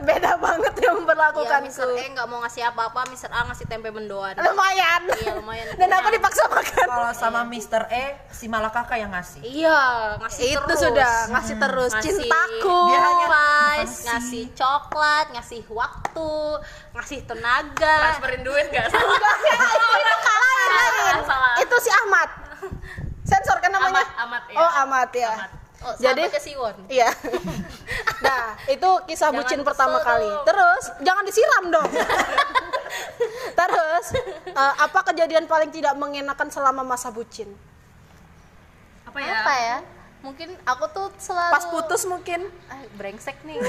Beda 0.00 0.36
banget 0.36 0.72
ya 0.74 0.80
Iya, 0.84 0.90
memperlakukanku. 0.94 1.66
Mr. 1.66 1.88
E 1.92 2.04
nggak 2.10 2.26
mau 2.26 2.38
ngasih 2.40 2.62
apa-apa, 2.64 3.00
Mr. 3.06 3.28
A 3.28 3.44
ngasih 3.44 3.64
tempe 3.64 3.88
mendoan. 3.88 4.32
Lumayan. 4.34 5.00
Iya, 5.12 5.30
lumayan. 5.34 5.64
Dan 5.74 5.88
aku 5.90 6.08
dipaksa 6.10 6.46
makan. 6.46 6.84
Kalau 6.84 7.10
sama 7.12 7.40
Mr. 7.42 7.82
E, 7.88 8.04
si 8.28 8.46
Malakaka 8.46 8.94
yang 8.94 9.10
ngasih. 9.10 9.40
Iya, 9.40 9.80
ngasih 10.18 10.42
Itu 10.52 10.60
terus. 10.66 10.78
sudah 10.80 11.12
ngasih 11.30 11.54
terus 11.56 11.90
Ngasih 11.92 12.10
cintaku. 12.16 12.78
Dia 12.86 12.98
hanya- 13.00 13.28
Ngasih. 13.74 14.04
ngasih 14.06 14.42
coklat, 14.52 15.24
ngasih 15.30 15.60
waktu, 15.68 16.32
ngasih 16.92 17.18
tenaga. 17.24 17.94
transferin 18.08 18.40
duit 18.40 18.64
nggak 18.66 18.86
salah 18.90 19.14
itu. 19.14 19.28
Salah. 21.24 21.52
Itu 21.58 21.76
si 21.78 21.90
Ahmad. 21.92 22.28
Sensor 23.24 23.56
kan 23.58 23.70
namanya? 23.70 24.04
Ahmad, 24.14 24.20
Ahmad, 24.20 24.42
ya. 24.46 24.56
Oh, 24.56 24.70
Ahmad 24.76 25.10
ya. 25.10 25.32
Ahmad. 25.34 25.50
Oh, 25.84 25.92
Jadi- 25.94 26.24
sahabatnya 26.24 26.40
Siwon. 26.40 26.76
Iya. 26.88 27.08
nah, 28.26 28.44
itu 28.66 28.90
kisah 29.04 29.28
Jangan 29.28 29.36
bucin 29.38 29.60
pertama 29.60 29.96
dong. 29.96 30.06
kali. 30.06 30.28
Terus 30.42 30.84
jangan 30.98 31.24
disiram 31.24 31.64
dong. 31.70 31.90
Terus 33.60 34.06
eh, 34.46 34.74
apa 34.80 35.00
kejadian 35.04 35.44
paling 35.44 35.68
tidak 35.68 35.92
mengenakan 35.94 36.48
selama 36.48 36.82
masa 36.82 37.08
bucin? 37.08 37.52
apa 39.04 39.18
ya 39.20 39.34
Apa 39.38 39.54
ya? 39.54 39.78
Mungkin 40.20 40.56
aku 40.64 40.84
tuh 40.88 41.12
selalu 41.18 41.52
Pas 41.52 41.64
putus 41.68 42.02
mungkin. 42.04 42.48
Ah, 42.66 42.80
brengsek 42.94 43.36
nih. 43.44 43.60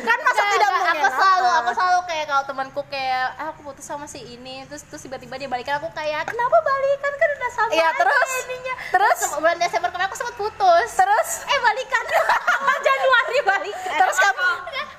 Kan 0.00 0.18
masa 0.18 0.40
Nggak, 0.40 0.50
tidak 0.50 0.68
nggak, 0.68 0.80
aku 0.80 0.88
mengenakan. 0.88 1.12
selalu 1.14 1.48
aku 1.52 1.70
selalu 1.74 2.00
kayak 2.04 2.24
kalau 2.26 2.33
temanku 2.44 2.80
kayak 2.86 3.34
ah, 3.34 3.50
aku 3.50 3.64
putus 3.64 3.82
sama 3.82 4.04
si 4.04 4.20
ini. 4.20 4.64
Terus 4.64 4.84
terus 4.84 5.00
tiba-tiba 5.00 5.34
dia 5.34 5.46
balikan 5.46 5.76
aku 5.76 5.88
kayak 5.90 6.24
kenapa 6.24 6.56
balikan? 6.56 7.12
Kan 7.12 7.28
udah 7.30 7.50
sama 7.50 7.70
Iya, 7.70 7.86
aja 7.86 7.98
terus? 7.98 8.30
ininya. 8.44 8.74
Terus? 8.90 9.16
Sama 9.20 9.36
bulan 9.38 9.56
Desember 9.56 9.88
kemarin 9.88 10.06
aku 10.06 10.16
sempat 10.16 10.36
putus. 10.36 10.88
Terus? 10.90 11.28
Eh 11.44 11.58
balikan. 11.58 12.04
Januari 12.86 13.38
balikan. 13.42 13.96
Terus 13.96 14.16
kamu? 14.18 14.48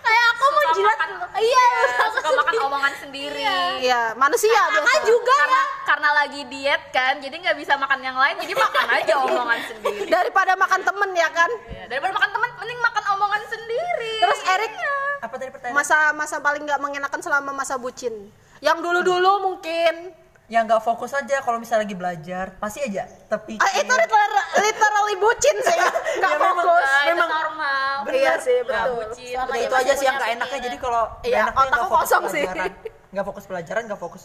Kayak 0.01 0.25
aku 0.27 0.43
mau 0.45 0.63
jilat 0.71 0.97
makan- 0.97 1.13
iya 1.35 1.67
suka 2.11 2.29
makan 2.33 2.53
omongan 2.63 2.93
sendiri. 2.97 3.43
Iya, 3.79 4.13
manusia 4.15 4.49
biasa. 4.71 5.03
Juga 5.03 5.33
karena 5.35 5.61
ya 5.61 5.74
karena 5.95 6.11
lagi 6.13 6.43
diet 6.45 6.91
kan 6.91 7.15
jadi 7.17 7.31
nggak 7.31 7.55
bisa 7.55 7.79
makan 7.79 8.03
yang 8.03 8.13
lain 8.13 8.35
jadi 8.37 8.51
makan 8.53 8.85
aja 8.91 9.13
omongan 9.25 9.59
sendiri 9.63 10.03
Daripada 10.05 10.53
makan 10.53 10.81
temen 10.83 11.09
ya 11.15 11.29
kan? 11.31 11.47
Ya, 11.71 11.87
daripada 11.87 12.11
makan 12.11 12.29
teman 12.29 12.49
mending 12.57 12.79
makan 12.81 13.03
omongan 13.15 13.41
sendiri 13.47 14.13
Terus 14.19 14.39
Erik 14.45 14.73
Apa 15.17 15.35
tadi 15.35 15.49
pertanyaan? 15.49 15.71
masa-masa 15.73 16.35
paling 16.37 16.67
nggak 16.67 16.77
mengenakan 16.77 17.19
selama 17.19 17.55
masa 17.55 17.75
bucin. 17.75 18.11
Yang 18.59 18.77
dulu-dulu 18.81 19.31
mungkin. 19.41 20.11
yang 20.45 20.67
nggak 20.67 20.77
fokus 20.79 21.09
aja 21.11 21.39
kalau 21.39 21.57
misalnya 21.57 21.81
lagi 21.81 21.95
belajar 21.95 22.45
pasti 22.59 22.77
aja 22.79 23.07
tapi 23.25 23.55
Ah, 23.57 23.71
itu 23.73 23.89
literal- 23.89 24.35
literally 24.59 25.15
bucin 25.17 25.55
sih. 25.57 25.79
Nggak 26.19 26.21
Ya, 26.21 26.37
memang, 26.37 26.53
fokus. 26.59 26.85
Nah, 26.85 26.99
itu 26.99 27.09
Memang 27.09 27.29
normal 27.31 27.95
Iya 28.11 28.33
sih, 28.37 28.57
Nah, 28.59 28.67
betul. 28.67 28.93
bucin. 28.99 29.33
Selama 29.33 29.53
itu 29.57 29.73
aja 29.73 29.93
sih 29.93 30.05
yang 30.05 30.15
nggak 30.15 30.31
enaknya 30.35 30.59
jadi 30.61 30.77
kalau 30.77 31.03
Iya, 31.23 31.31
nggak 31.31 31.41
enaknya 31.41 31.55
otakku 31.57 31.71
nggak 31.71 31.87
fokus 31.87 32.03
kosong 32.05 32.23
sih. 32.29 32.43
pelajaran 32.43 32.71
nggak 33.09 33.25
fokus 33.25 33.43
pelajaran 33.47 33.81
nggak 33.87 34.01
fokus 34.01 34.23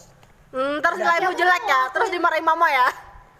Hmm, 0.51 0.77
terus 0.77 0.97
nilaimu 0.97 1.31
jelek 1.31 1.63
ya, 1.63 1.81
terus 1.89 2.09
dimarahin 2.09 2.43
mama 2.43 2.67
ya. 2.67 2.87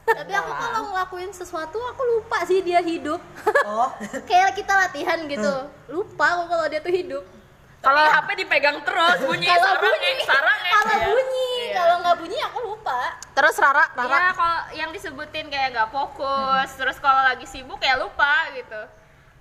tapi 0.03 0.33
aku 0.33 0.51
kalau 0.51 0.79
ngelakuin 0.89 1.29
sesuatu 1.29 1.77
aku 1.77 2.01
lupa 2.09 2.43
sih 2.43 2.59
dia 2.59 2.81
hidup 2.81 3.21
oh 3.63 3.89
kayak 4.29 4.57
kita 4.57 4.73
latihan 4.73 5.23
gitu 5.23 5.53
lupa 5.87 6.25
aku 6.33 6.43
kalau 6.49 6.65
dia 6.67 6.79
tuh 6.79 6.91
hidup 6.91 7.23
Tapi 7.79 7.97
HP 7.97 8.27
dipegang 8.39 8.77
terus 8.81 9.17
bunyi 9.21 9.47
Kalau 9.47 9.61
sarang 9.71 9.81
bunyi, 9.83 10.11
sarang 10.21 10.59
eh. 10.59 10.73
kalau 10.73 10.91
Iya. 10.91 11.05
bunyi 11.07 11.47
Iya. 11.61 11.73
kalau 11.75 11.95
nggak 11.97 12.17
bunyi 12.17 12.37
aku 12.41 12.59
lupa 12.61 12.99
Terus 13.31 13.55
Rara, 13.55 13.85
Rara. 13.89 14.09
Iya, 14.11 14.29
kalau 14.33 14.59
yang 14.75 14.89
disebutin 14.91 15.47
kayak 15.47 15.69
nggak 15.71 15.89
fokus, 15.89 16.69
terus 16.75 16.97
kalau 16.97 17.23
lagi 17.23 17.47
sibuk 17.47 17.79
ya 17.79 17.95
lupa 17.95 18.51
gitu. 18.51 18.81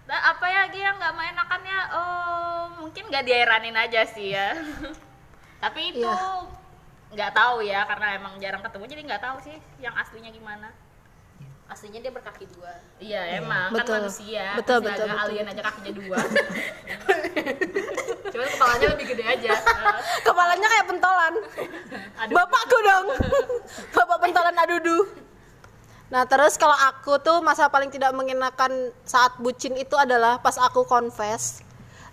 Dan 0.06 0.18
apa 0.20 0.44
ya 0.46 0.58
lagi 0.64 0.78
yang 0.78 0.94
nggak 0.94 1.10
mengenakannya? 1.12 1.78
Oh, 1.90 2.60
mungkin 2.78 3.10
nggak 3.10 3.24
diairanin 3.24 3.74
aja 3.74 4.06
sih 4.06 4.30
ya. 4.30 4.54
Tapi 5.62 5.90
itu 5.90 6.00
Iya. 6.00 6.14
Nggak 7.10 7.30
tahu 7.34 7.62
ya, 7.62 7.86
karena 7.86 8.06
emang 8.14 8.38
jarang 8.38 8.62
ketemu, 8.62 8.84
jadi 8.86 9.02
nggak 9.10 9.22
tahu 9.22 9.36
sih 9.42 9.56
yang 9.78 9.94
aslinya 9.94 10.30
gimana. 10.30 10.70
aslinya 11.70 12.02
dia 12.02 12.10
berkaki 12.10 12.50
dua 12.50 12.82
Iya, 12.98 13.38
emang 13.38 13.70
Betul. 13.70 13.94
kan 13.94 14.02
manusia. 14.02 14.58
Betul, 14.58 14.82
Astaga, 14.82 14.90
betul, 14.90 15.06
betul. 15.06 15.22
alien 15.22 15.46
aja 15.46 15.62
kakinya 15.62 15.92
dua. 15.94 16.18
Cuma 18.34 18.44
kepalanya 18.46 18.86
lebih 18.90 19.06
gede 19.14 19.22
aja. 19.22 19.52
Eh, 19.54 19.94
Kepalanya 20.26 20.66
kayak 20.66 20.86
pentolan. 20.90 21.34
Aduh. 22.26 22.34
Bapakku 22.34 22.78
dong. 22.82 23.06
Bapak 23.94 24.18
pentolan 24.18 24.56
adudu. 24.58 24.98
Nah, 26.10 26.26
terus 26.26 26.58
kalau 26.58 26.74
aku 26.74 27.22
tuh 27.22 27.38
masa 27.38 27.70
paling 27.70 27.86
tidak 27.86 28.10
mengenakan 28.18 28.90
saat 29.06 29.38
bucin 29.38 29.78
itu 29.78 29.94
adalah 29.94 30.42
pas 30.42 30.58
aku 30.58 30.82
confess. 30.82 31.62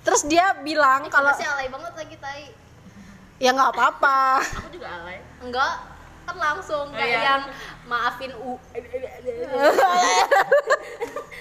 Terus 0.06 0.22
dia 0.30 0.54
bilang 0.62 1.10
kalau 1.10 1.34
masih 1.34 1.50
alay 1.50 1.66
banget 1.66 1.94
lagi 1.98 2.16
tai 2.22 2.54
ya 3.38 3.50
nggak 3.54 3.70
apa-apa. 3.74 4.42
Aku 4.62 4.70
juga 4.74 4.88
alay. 5.02 5.22
enggak 5.42 5.97
kan 6.28 6.36
langsung 6.36 6.92
kayak 6.92 7.08
iya. 7.08 7.22
yang 7.24 7.42
maafin 7.88 8.36
u 8.36 8.60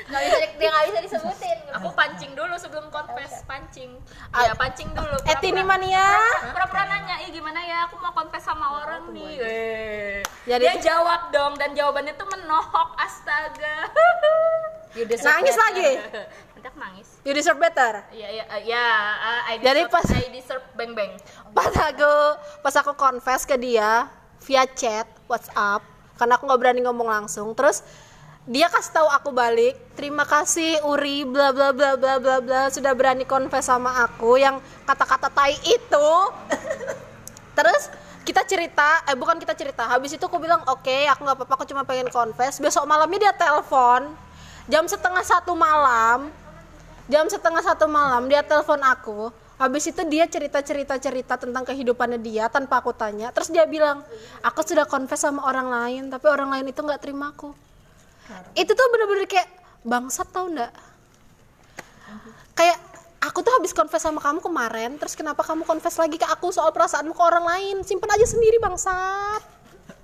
nggak 0.06 0.20
bisa 0.22 0.36
di- 0.38 0.54
dia 0.56 0.68
nggak 0.70 0.84
bisa 0.86 1.00
disebutin 1.02 1.58
Aku 1.76 1.92
pancing 1.92 2.32
dulu 2.32 2.56
sebelum 2.56 2.88
confess, 2.88 3.44
pancing. 3.44 4.00
Iya, 4.32 4.56
pancing 4.56 4.88
dulu. 4.96 5.12
Eh, 5.28 5.36
Tini 5.44 5.60
mania. 5.60 6.08
Pura-pura 6.56 6.88
nanya, 6.88 7.20
"Ih, 7.20 7.28
gimana 7.28 7.60
ya? 7.60 7.84
Aku 7.84 8.00
mau 8.00 8.16
confess 8.16 8.48
sama 8.48 8.80
orang 8.80 9.12
nih." 9.12 9.36
Eh. 9.36 10.16
Jadi- 10.48 10.64
Dia 10.64 10.74
jawab 10.80 11.28
dong 11.28 11.52
dan 11.60 11.76
jawabannya 11.76 12.16
tuh 12.16 12.24
menohok, 12.32 12.96
astaga. 12.96 13.92
Nangis 14.96 15.52
lagi. 15.52 15.90
Nanti 16.56 16.64
aku 16.64 16.78
nangis. 16.80 17.08
You 17.28 17.36
deserve 17.36 17.60
better. 17.60 18.08
Iya, 18.08 18.28
iya, 18.32 18.44
eh, 18.48 18.62
ya, 18.64 18.86
eh, 19.52 19.60
Jadi 19.60 19.80
pas- 19.92 20.08
I 20.08 20.32
deserve 20.32 20.64
bang 20.72 20.96
bang. 20.96 21.12
Pas 21.52 21.76
aku 21.76 22.12
pas 22.64 22.72
aku 22.72 22.96
confess 22.96 23.44
ke 23.44 23.60
dia 23.60 24.08
via 24.46 24.64
chat 24.70 25.10
WhatsApp 25.26 25.82
karena 26.16 26.38
aku 26.38 26.46
nggak 26.48 26.60
berani 26.62 26.80
ngomong 26.86 27.08
langsung. 27.10 27.52
Terus 27.52 27.82
dia 28.46 28.70
kasih 28.70 28.94
tahu 28.94 29.08
aku 29.10 29.34
balik, 29.34 29.74
terima 29.98 30.22
kasih 30.22 30.78
Uri 30.86 31.26
bla 31.26 31.50
bla 31.50 31.74
bla 31.74 31.98
bla 31.98 32.22
bla 32.22 32.36
bla 32.38 32.62
sudah 32.70 32.94
berani 32.94 33.26
confess 33.26 33.66
sama 33.66 34.06
aku 34.06 34.38
yang 34.38 34.62
kata-kata 34.86 35.26
tai 35.34 35.58
itu. 35.66 36.08
Terus 37.58 37.90
kita 38.22 38.46
cerita, 38.46 39.02
eh 39.10 39.18
bukan 39.18 39.38
kita 39.42 39.54
cerita. 39.58 39.90
Habis 39.90 40.14
itu 40.14 40.24
aku 40.30 40.38
bilang 40.38 40.62
oke, 40.66 40.98
aku 41.10 41.20
nggak 41.26 41.36
apa-apa, 41.42 41.52
aku 41.58 41.66
cuma 41.66 41.82
pengen 41.82 42.06
confess. 42.06 42.62
Besok 42.62 42.86
malamnya 42.86 43.30
dia 43.30 43.34
telepon 43.34 44.14
jam 44.70 44.86
setengah 44.86 45.26
satu 45.26 45.54
malam. 45.58 46.30
Jam 47.06 47.26
setengah 47.30 47.62
satu 47.62 47.86
malam 47.86 48.26
dia 48.30 48.42
telepon 48.42 48.82
aku. 48.82 49.30
Habis 49.56 49.88
itu 49.88 50.02
dia 50.04 50.28
cerita-cerita 50.28 51.00
cerita 51.00 51.34
tentang 51.40 51.64
kehidupannya 51.64 52.20
dia 52.20 52.52
tanpa 52.52 52.84
aku 52.84 52.92
tanya. 52.92 53.32
Terus 53.32 53.48
dia 53.48 53.64
bilang, 53.64 54.04
aku 54.44 54.60
sudah 54.60 54.84
confess 54.84 55.24
sama 55.24 55.48
orang 55.48 55.72
lain, 55.72 56.02
tapi 56.12 56.28
orang 56.28 56.52
lain 56.52 56.68
itu 56.68 56.80
nggak 56.84 57.00
terima 57.00 57.32
aku. 57.32 57.56
Itu 58.52 58.76
tuh 58.76 58.86
bener-bener 58.92 59.24
kayak 59.24 59.48
bangsat 59.80 60.28
tau 60.28 60.52
nggak? 60.52 60.72
Kayak 62.52 62.78
aku 63.24 63.38
tuh 63.40 63.52
habis 63.56 63.72
confess 63.72 64.04
sama 64.04 64.20
kamu 64.20 64.44
kemarin, 64.44 65.00
terus 65.00 65.16
kenapa 65.16 65.40
kamu 65.40 65.64
confess 65.64 65.96
lagi 65.96 66.20
ke 66.20 66.28
aku 66.28 66.52
soal 66.52 66.68
perasaanmu 66.76 67.16
ke 67.16 67.22
orang 67.24 67.44
lain? 67.48 67.76
Simpen 67.80 68.12
aja 68.12 68.28
sendiri 68.28 68.60
bangsat. 68.60 69.40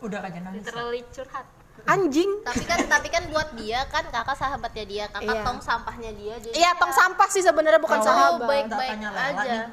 udah 0.02 0.18
aja 0.18 0.40
nangis 0.42 0.66
Literally 0.66 1.06
curhat. 1.14 1.46
Anjing. 1.82 2.30
Tapi 2.44 2.62
kan 2.62 2.78
tapi 2.86 3.08
kan 3.10 3.22
buat 3.28 3.48
dia 3.58 3.82
kan 3.88 4.04
kakak 4.06 4.36
sahabatnya 4.36 4.84
dia 4.86 5.04
kakak 5.10 5.34
Iya. 5.34 5.42
tong 5.42 5.58
sampahnya 5.58 6.10
dia 6.14 6.34
jadi 6.38 6.54
iya 6.54 6.70
tong 6.78 6.92
sampah 6.92 7.28
sih 7.28 7.40
sebenarnya 7.40 7.80
bukan 7.82 7.98
Kalau 7.98 8.38
sahabat. 8.38 8.46
baik 8.46 8.66
baik 8.70 8.98
aja. 9.02 9.42
nih. 9.42 9.66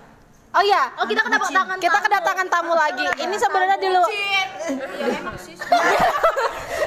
oh 0.49 0.63
iya. 0.65 0.83
oh 0.97 1.05
kita 1.05 1.21
kedatangan 1.21 1.77
kita 1.77 1.93
tamu. 1.93 2.05
kedatangan 2.09 2.47
tamu 2.49 2.73
lagi. 2.73 3.05
ini 3.19 3.35
sebenarnya 3.37 3.77
di 3.77 3.89
luar 3.93 4.09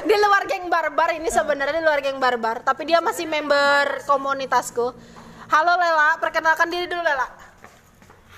di 0.09 0.15
luar 0.19 0.43
geng 0.43 0.67
barbar 0.67 1.09
ini 1.15 1.29
sebenarnya 1.31 1.79
di 1.79 1.85
luar 1.85 1.99
geng 2.03 2.19
barbar. 2.19 2.59
Tapi 2.61 2.83
dia 2.83 2.99
masih 2.99 3.23
member 3.23 4.03
komunitasku. 4.03 4.91
Halo 5.47 5.73
Lela. 5.77 6.19
Perkenalkan 6.19 6.67
diri 6.67 6.89
dulu 6.89 6.99
Lela. 6.99 7.29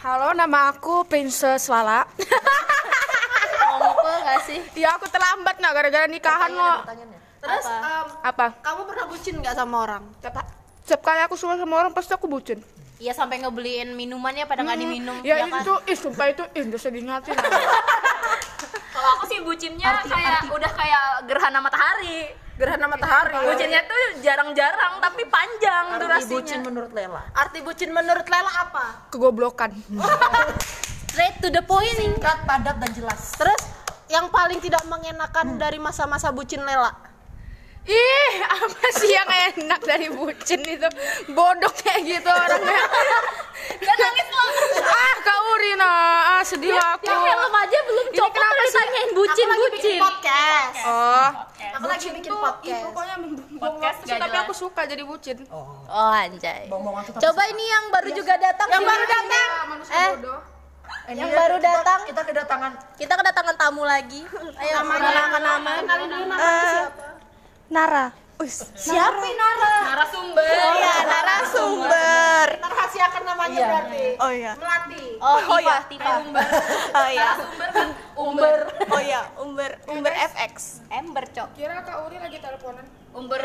Halo, 0.05 0.37
nama 0.37 0.69
aku 0.69 1.01
Princess 1.09 1.65
Lala. 1.65 2.05
gak 4.25 4.39
sih 4.43 4.59
ya 4.75 4.89
aku 4.91 5.05
terlambat 5.05 5.55
nah 5.57 5.69
gara-gara 5.69 6.05
nikahan 6.05 6.49
lo. 6.49 6.81
terus 7.37 7.63
em, 7.63 8.07
Apa? 8.23 8.57
kamu 8.59 8.81
pernah 8.83 9.05
bucin 9.05 9.35
nggak 9.37 9.53
sama 9.53 9.75
orang 9.79 10.03
Setiap, 10.15 10.41
setiap 10.81 11.01
kali 11.03 11.21
aku 11.21 11.35
suka 11.35 11.55
sama 11.55 11.75
orang 11.77 11.91
pasti 11.91 12.11
aku 12.11 12.25
bucin. 12.25 12.57
Iya 12.95 13.11
sampai 13.11 13.37
ngebeliin 13.37 13.91
minumannya 13.91 14.43
pada 14.43 14.61
nggak 14.61 14.79
diminum 14.79 15.19
Ya, 15.19 15.35
ya 15.35 15.45
kan 15.45 15.59
itu, 15.59 15.73
ih 15.85 15.97
sumpah 15.99 16.25
itu, 16.27 16.43
ih 16.53 16.63
udah 16.63 16.79
sedih 16.79 17.03
ngatin. 17.03 17.35
Kalau 18.95 19.09
aku 19.11 19.25
sih 19.27 19.39
bucinnya 19.39 19.99
kayak 20.01 20.47
udah 20.47 20.71
kayak 20.71 21.03
gerhana 21.25 21.59
matahari. 21.59 22.31
gerhana 22.55 22.87
matahari 22.87 23.35
Bucinnya 23.43 23.83
tuh 23.83 23.99
jarang-jarang 24.21 24.93
tapi 24.97 25.27
panjang 25.27 25.85
Arti 25.91 25.99
durasinya. 25.99 26.33
bucin 26.33 26.59
menurut 26.63 26.91
Lela. 26.93 27.21
arti 27.35 27.59
bucin 27.59 27.89
menurut 27.91 28.23
Lela 28.23 28.51
apa 28.63 28.85
Kegoblokan. 29.11 29.75
straight 31.11 31.35
to 31.39 31.49
the 31.49 31.59
point 31.61 31.91
Singkat, 31.93 32.47
padat 32.47 32.79
dan 32.79 32.91
jelas. 32.91 33.35
terus 33.35 33.59
yang 34.07 34.29
paling 34.29 34.59
tidak 34.59 34.83
mengenakan 34.85 35.55
dari 35.55 35.77
masa-masa 35.77 36.29
bucin 36.29 36.61
Lela 36.61 36.93
Ih, 37.85 38.33
apa 38.41 38.81
sih 38.97 39.13
yang 39.13 39.29
enak 39.29 39.77
dari 39.79 40.09
bucin 40.09 40.57
itu? 40.57 40.89
Bodoh 41.29 41.69
kayak 41.69 42.01
gitu 42.03 42.25
orangnya. 42.25 42.81
Dan 43.77 43.95
nangis 43.95 44.25
lo. 44.25 44.41
ah, 44.81 45.13
Kak 45.21 45.39
Urina, 45.47 45.85
ah 46.33 46.41
sedih 46.41 46.73
aku. 46.73 47.05
ya 47.05 47.13
helm 47.13 47.53
aja 47.53 47.77
belum 47.85 48.05
Ini 48.09 48.17
copot 48.17 48.33
kenapa 48.33 48.61
ditanyain 48.65 49.11
bucin 49.13 49.45
aku 49.45 49.53
lagi 49.53 49.69
bikin 49.69 49.85
bucin 49.85 50.01
podcast 50.01 50.77
Oh, 50.81 51.29
aku 51.77 51.85
lagi 51.85 52.07
bikin 52.09 52.31
ih, 52.33 52.41
podcast 52.41 52.81
pokoknya 52.83 53.15
Podcast 53.53 53.97
sih, 54.01 54.09
gak 54.09 54.17
tapi 54.17 54.33
jelas. 54.33 54.43
aku 54.43 54.53
suka 54.57 54.81
jadi 54.89 55.03
bucin. 55.05 55.37
Oh, 55.47 55.85
oh 55.85 56.09
anjay 56.11 56.65
tuh 56.65 56.81
tapi 57.05 57.21
coba 57.21 57.41
ini 57.45 57.65
yang 57.69 57.85
baru 57.93 58.09
juga 58.11 58.33
datang 58.35 58.67
yang 58.67 58.81
baru 58.83 59.03
datang 59.05 59.49
Manusia 59.67 59.93
Eh. 59.93 60.09
bodoh. 60.17 60.39
Ini 61.05 61.21
yang 61.21 61.29
ya, 61.29 61.37
baru 61.37 61.55
kita- 61.57 61.69
datang. 61.71 61.99
Kita 62.05 62.21
kedatangan 62.23 62.71
kita 62.95 63.13
kedatangan 63.13 63.55
tamu 63.55 63.83
lagi 63.83 64.21
ayo 64.25 64.73
nama 64.73 64.93
kenalin 65.77 66.07
dulu 66.09 66.25
nama 66.25 66.49
siapa 66.65 67.05
Nara. 67.65 68.05
siapa 68.75 69.27
Nara 69.31 69.75
Narasumber. 69.85 70.43
Iya, 70.75 70.95
narasumber. 71.07 72.47
rahasiakan 72.59 73.21
namanya 73.23 73.63
berarti 73.63 74.05
Oh 74.17 74.31
iya. 74.31 74.53
Melati 74.57 75.05
oh 75.17 75.37
Tifa 75.39 75.75
Tifa 75.87 76.11
Oh 76.91 77.07
iya. 77.07 77.29
Umber. 78.25 78.55
Oh 78.89 79.01
iya, 79.01 79.21
Umber 79.37 79.71
Umber 79.87 80.13
FX. 80.13 80.81
Ember 80.89 81.23
cok 81.27 81.53
Kira 81.53 81.85
Kak 81.85 82.07
Uri 82.07 82.17
lagi 82.17 82.37
teleponan. 82.39 82.85
Umber 83.13 83.43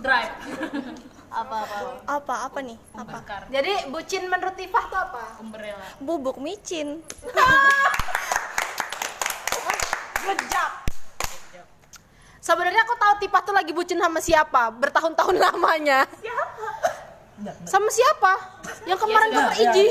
drive. 0.00 0.32
apa 1.30 1.56
apa? 1.62 1.78
Apa 2.10 2.34
apa 2.50 2.58
nih? 2.58 2.78
Apa? 2.98 3.18
jadi 3.54 3.86
bucin 3.94 4.26
menurut 4.26 4.58
Tifah 4.58 4.84
tuh 4.90 4.98
apa? 4.98 5.22
Umbrella. 5.38 5.86
Bubuk 6.02 6.42
micin. 6.42 6.98
sebenarnya 12.50 12.82
aku 12.82 12.94
tahu 12.98 13.12
Tifah 13.22 13.42
tuh 13.46 13.54
lagi 13.54 13.70
bucin 13.70 13.98
sama 14.02 14.18
siapa 14.18 14.74
bertahun-tahun 14.74 15.36
lamanya. 15.46 16.02
Sama 17.64 17.88
siapa? 17.88 18.36
Yang 18.84 19.00
kemarin 19.00 19.28
cover 19.32 19.54
Iji. 19.56 19.86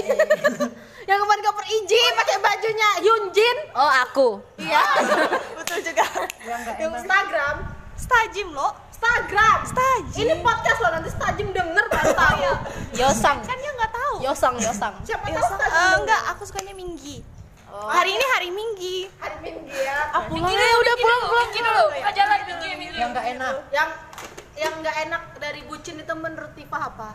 Yang 1.10 1.20
kemarin 1.26 1.42
cover 1.42 1.66
Iji 1.66 2.02
pakai 2.14 2.38
bajunya 2.38 2.90
Hyunjin 3.02 3.58
oh 3.74 3.92
aku. 4.06 4.30
Iya. 4.62 4.84
Betul 5.58 5.82
juga. 5.82 6.06
yang 6.78 6.94
Instagram. 6.94 7.56
Stajim 7.98 8.54
lo. 8.54 8.70
Instagram 8.94 9.49
Stajim. 9.64 10.20
ini 10.22 10.34
podcast 10.40 10.80
loh 10.80 10.92
nanti 10.92 11.10
Stajim 11.10 11.48
denger 11.50 11.86
baru 11.88 12.12
tahu 12.22 12.40
Yosang 12.94 13.38
Kan 13.42 13.58
dia 13.58 13.72
nggak 13.74 13.92
tahu. 13.92 14.16
Yosang 14.22 14.56
Yosang 14.58 14.94
siapa 15.04 15.26
Ya, 15.26 15.36
tahu 15.36 15.48
Stajim 15.50 15.66
eh, 15.66 15.72
denger. 15.74 15.98
enggak, 16.00 16.22
aku 16.30 16.42
sukanya 16.44 16.74
Minggi. 16.74 17.18
Hari 17.70 18.12
ini 18.12 18.26
hari 18.34 18.50
Minggi. 18.50 18.98
hari 19.16 19.38
Minggu 19.40 19.70
ya 19.70 19.98
Pulang 20.26 20.50
ya 20.50 20.76
udah 20.76 20.96
pulang 20.98 21.22
pulang. 21.24 21.48
Minggi 21.48 21.60
dulu. 21.62 21.86
Buka 21.94 22.12
jalan 22.12 22.40
Minggi 22.44 22.70
Minggi. 22.76 22.98
yang 22.98 23.10
gak 23.12 23.26
enak. 23.30 23.54
yang 23.70 23.90
yang 24.54 24.74
nggak 24.76 24.96
enak 25.06 25.24
dari 25.38 25.62
bucin 25.64 25.96
itu 25.96 26.14
menurut 26.14 26.52
Tifah 26.52 26.84
apa 26.92 27.10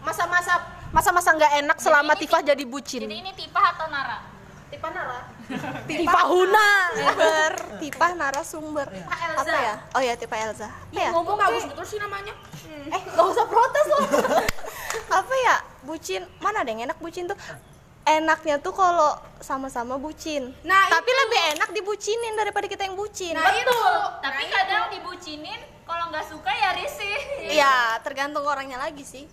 masa-masa 0.00 0.64
masa-masa 0.88 1.28
nggak 1.30 1.52
enak 1.60 1.76
selama 1.76 2.16
ini 2.16 2.20
Tifah 2.24 2.40
jadi 2.42 2.64
bucin 2.64 3.04
Jadi 3.04 3.20
ini 3.20 3.32
Tipa 3.36 3.60
atau 3.60 3.84
Nara? 3.86 4.24
Tifah 4.72 4.88
Nara 4.88 5.18
Tipa 5.86 6.20
Huna. 6.26 6.68
Ber 7.16 7.54
Tipa 7.78 8.06
narasumber. 8.14 8.86
Elza. 8.90 9.40
Apa 9.40 9.56
ya? 9.56 9.74
Oh 9.96 10.02
ya 10.02 10.14
Tipa 10.14 10.36
Elza. 10.38 10.68
Iya. 10.90 11.10
ngomong 11.10 11.36
bagus 11.36 11.64
betul 11.66 11.86
sih 11.86 11.98
namanya. 11.98 12.34
eh 12.70 13.02
gak 13.02 13.26
usah 13.26 13.44
protes 13.44 13.86
loh 13.90 14.02
Apa 15.20 15.34
ya? 15.44 15.56
Bucin. 15.82 16.22
Mana 16.38 16.62
ada 16.62 16.70
yang 16.70 16.86
enak 16.86 16.98
bucin 16.98 17.26
tuh? 17.26 17.36
Enaknya 18.06 18.56
tuh 18.58 18.72
kalau 18.72 19.14
sama-sama 19.38 20.00
bucin. 20.00 20.50
Nah, 20.64 20.84
tapi 20.88 21.10
lebih 21.10 21.40
enak 21.58 21.70
dibucinin 21.70 22.34
daripada 22.34 22.66
kita 22.66 22.82
yang 22.88 22.96
bucin. 22.96 23.36
nah 23.36 23.52
itu 23.52 23.78
Tapi 24.18 24.42
kadang 24.48 24.90
dibucinin 24.90 25.60
kalau 25.84 26.08
nggak 26.08 26.26
suka 26.26 26.50
ya 26.50 26.70
risih. 26.74 27.18
Iya, 27.50 27.98
tergantung 28.02 28.46
orangnya 28.46 28.78
lagi 28.78 29.02
sih. 29.02 29.26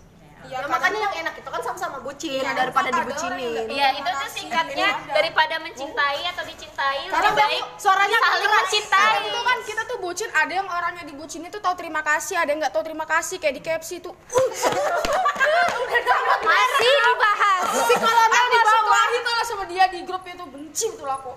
Ya, 0.46 0.58
makanya 0.70 0.98
yang 1.10 1.14
enak 1.26 1.34
itu 1.42 1.48
kan 1.50 1.60
sama-sama 1.66 1.98
bucin 1.98 2.44
daripada 2.46 2.88
dibucinin. 2.94 3.66
Iya, 3.66 3.88
itu 3.98 4.06
tuh 4.06 4.30
singkatnya 4.30 4.88
daripada 5.10 5.58
mencintai 5.58 6.22
atau 6.30 6.44
dicintai 6.46 7.10
Karena 7.10 7.30
lebih 7.34 7.42
baik 7.42 7.62
suaranya 7.80 8.18
saling 8.22 8.46
keras. 8.46 8.54
mencintai. 8.62 9.16
itu 9.26 9.40
kan 9.42 9.58
kita 9.66 9.82
tuh 9.90 9.98
bucin 9.98 10.30
ada 10.30 10.52
yang 10.52 10.68
orangnya 10.70 11.04
dibucinin 11.04 11.50
tuh 11.50 11.58
tahu 11.58 11.74
terima 11.74 12.00
kasih 12.06 12.38
ada 12.38 12.54
yang 12.54 12.60
nggak 12.62 12.74
tahu 12.74 12.84
terima 12.86 13.06
kasih 13.08 13.36
kayak 13.42 13.54
di 13.58 13.62
KFC 13.64 13.90
tuh. 13.98 14.14
Masih 16.38 16.92
dibahas. 17.02 17.62
Si 17.84 17.94
kalau 17.98 18.24
di 18.30 18.58
bawah. 18.62 19.06
itu 19.12 19.30
lah 19.34 19.44
sama 19.44 19.64
dia 19.66 19.84
di 19.90 20.00
grup 20.06 20.22
itu 20.24 20.44
benci 20.48 20.86
betul 20.94 21.10
aku 21.10 21.32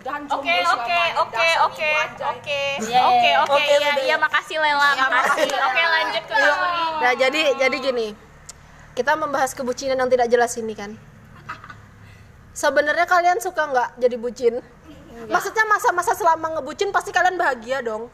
udahan 0.00 0.22
Oke, 0.32 0.56
oke, 0.64 1.00
oke, 1.20 1.48
oke, 1.60 1.90
oke, 2.24 2.60
Iya, 2.88 3.00
oke, 3.04 3.28
iya. 3.28 3.38
oke, 3.44 3.60
iya, 3.60 3.92
iya, 4.00 4.16
makasih 4.16 4.56
Lela, 4.56 4.96
makasih. 4.96 5.52
Oke, 5.52 5.82
lanjut 5.84 6.24
ke 6.24 6.34
Lauri. 6.40 6.84
nah 7.04 7.12
jadi 7.12 7.42
jadi 7.60 7.76
gini. 7.76 8.08
Kita 8.96 9.12
membahas 9.14 9.52
kebucinan 9.52 10.00
yang 10.00 10.08
tidak 10.08 10.28
jelas 10.32 10.56
ini 10.56 10.72
kan? 10.72 10.96
Sebenarnya 12.56 13.06
kalian 13.06 13.38
suka 13.44 13.62
nggak 13.70 13.88
jadi 14.00 14.16
bucin? 14.16 14.54
Maksudnya 15.28 15.64
masa-masa 15.68 16.16
selama 16.16 16.58
ngebucin 16.58 16.90
pasti 16.90 17.12
kalian 17.12 17.36
bahagia 17.36 17.84
dong. 17.84 18.08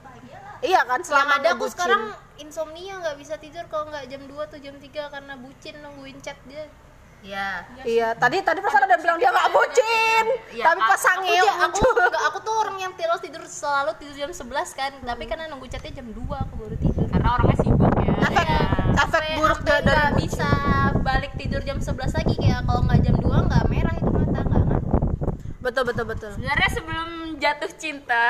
Iya 0.61 0.83
kan 0.85 1.01
yang 1.01 1.07
selama 1.07 1.33
ada 1.39 1.55
aku 1.55 1.71
sekarang 1.71 2.03
insomnia 2.43 2.99
nggak 2.99 3.17
bisa 3.17 3.39
tidur. 3.39 3.63
Kalau 3.71 3.87
nggak 3.89 4.11
jam 4.11 4.27
2 4.27 4.35
atau 4.37 4.59
jam 4.59 4.75
3 4.75 5.15
karena 5.15 5.35
bucin 5.39 5.75
nungguin 5.81 6.19
chat 6.19 6.37
dia 6.51 6.67
Iya. 7.19 7.49
Iya, 7.83 8.09
tadi 8.15 8.39
tadi 8.39 8.59
pas 8.59 8.71
ada 8.73 8.97
bilang 8.97 9.17
dia 9.17 9.29
nggak 9.29 9.51
bucin, 9.51 10.25
tapi 10.55 10.81
pas 10.81 10.95
aku, 10.95 11.03
sangil 11.03 11.43
ja- 11.43 11.59
aku, 11.61 11.75
muncul. 11.75 11.93
nggak- 12.07 12.25
aku 12.25 12.39
tuh 12.41 12.55
orang 12.57 12.77
yang 12.79 12.93
terus 12.95 13.19
tidur 13.19 13.43
selalu 13.43 13.91
tidur 13.97 14.15
jam 14.17 14.31
11 14.31 14.47
kan 14.73 14.93
tapi 14.97 15.25
karena 15.25 15.45
nunggu 15.47 15.67
chatnya 15.67 15.93
jam 15.97 16.09
2 16.09 16.23
aku 16.39 16.55
baru 16.57 16.77
tidur 16.77 17.07
Karena 17.09 17.29
orangnya 17.33 17.57
sibuk 17.59 17.93
ya. 17.97 18.15
Efek 18.23 18.47
efek 18.47 18.97
Sampai- 18.97 19.37
buruk 19.37 19.61
dari 19.61 19.83
nggak 19.83 20.11
bisa 20.17 20.51
balik 21.01 21.33
tidur 21.35 21.61
jam 21.61 21.79
11 21.79 22.13
lagi 22.13 22.35
kayak 22.37 22.61
kalau 22.63 22.81
nggak 22.85 23.01
jam 23.03 23.17
2 23.17 23.39
nggak 23.43 23.65
merah 23.67 23.95
itu 23.95 24.11
mata 24.13 24.41
nggak 24.41 24.65
betul 25.61 25.83
betul 25.85 26.05
betul. 26.07 26.31
Sebenarnya 26.33 26.71
sebelum 26.71 27.09
jatuh 27.37 27.71
cinta, 27.75 28.29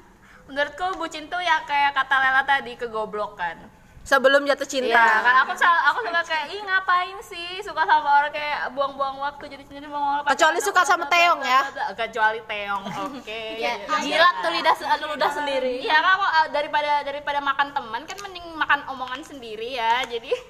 menurutku 0.46 0.96
bucin 0.96 1.26
tuh 1.26 1.38
ya 1.38 1.60
kayak 1.62 1.92
kata 1.92 2.16
Lela 2.16 2.42
tadi 2.42 2.72
kegoblokan. 2.74 3.69
Sebelum 4.00 4.42
jatuh 4.48 4.64
cinta. 4.64 4.96
Iya, 4.96 5.22
kan 5.22 5.34
aku 5.44 5.52
aku 5.60 5.98
suka 6.08 6.20
kayak 6.24 6.46
ih 6.50 6.60
ngapain 6.64 7.16
sih 7.20 7.60
suka 7.60 7.84
sama 7.84 8.08
orang 8.24 8.32
kayak 8.32 8.72
buang-buang 8.72 9.20
waktu 9.20 9.44
jadi 9.52 9.62
sendiri 9.68 9.86
buang 9.92 10.24
waktu. 10.24 10.28
Kecuali 10.34 10.58
suka 10.64 10.82
sama 10.88 11.04
Teong 11.06 11.40
ya. 11.44 11.60
Kecuali 11.94 12.40
Teong, 12.48 12.82
oke. 13.06 13.42
ya, 13.60 13.76
jilat 14.00 14.34
tuh 14.40 14.50
lidah 14.50 14.74
anu 14.96 15.04
ludah 15.14 15.30
sendiri 15.30 15.84
Iya 15.84 16.00
kan 16.00 16.12
aku, 16.16 16.26
uh, 16.26 16.46
daripada 16.48 16.90
daripada 17.04 17.38
makan 17.44 17.68
teman 17.76 18.02
kan 18.08 18.18
mending 18.24 18.46
makan 18.56 18.80
omongan 18.88 19.20
sendiri 19.20 19.76
ya. 19.76 20.02
Jadi 20.08 20.32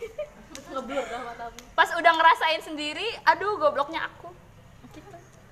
Pas 1.78 1.90
udah 1.98 2.12
ngerasain 2.14 2.62
sendiri, 2.62 3.06
aduh 3.26 3.58
gobloknya 3.58 4.06
aku. 4.06 4.30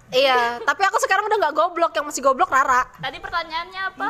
Iya, 0.08 0.56
tapi 0.64 0.82
aku 0.88 0.96
sekarang 1.04 1.28
udah 1.28 1.36
nggak 1.36 1.54
goblok, 1.58 1.92
yang 1.92 2.08
masih 2.08 2.24
goblok 2.24 2.48
Rara. 2.48 2.88
Tadi 2.96 3.20
pertanyaannya 3.20 3.80
apa? 3.92 4.06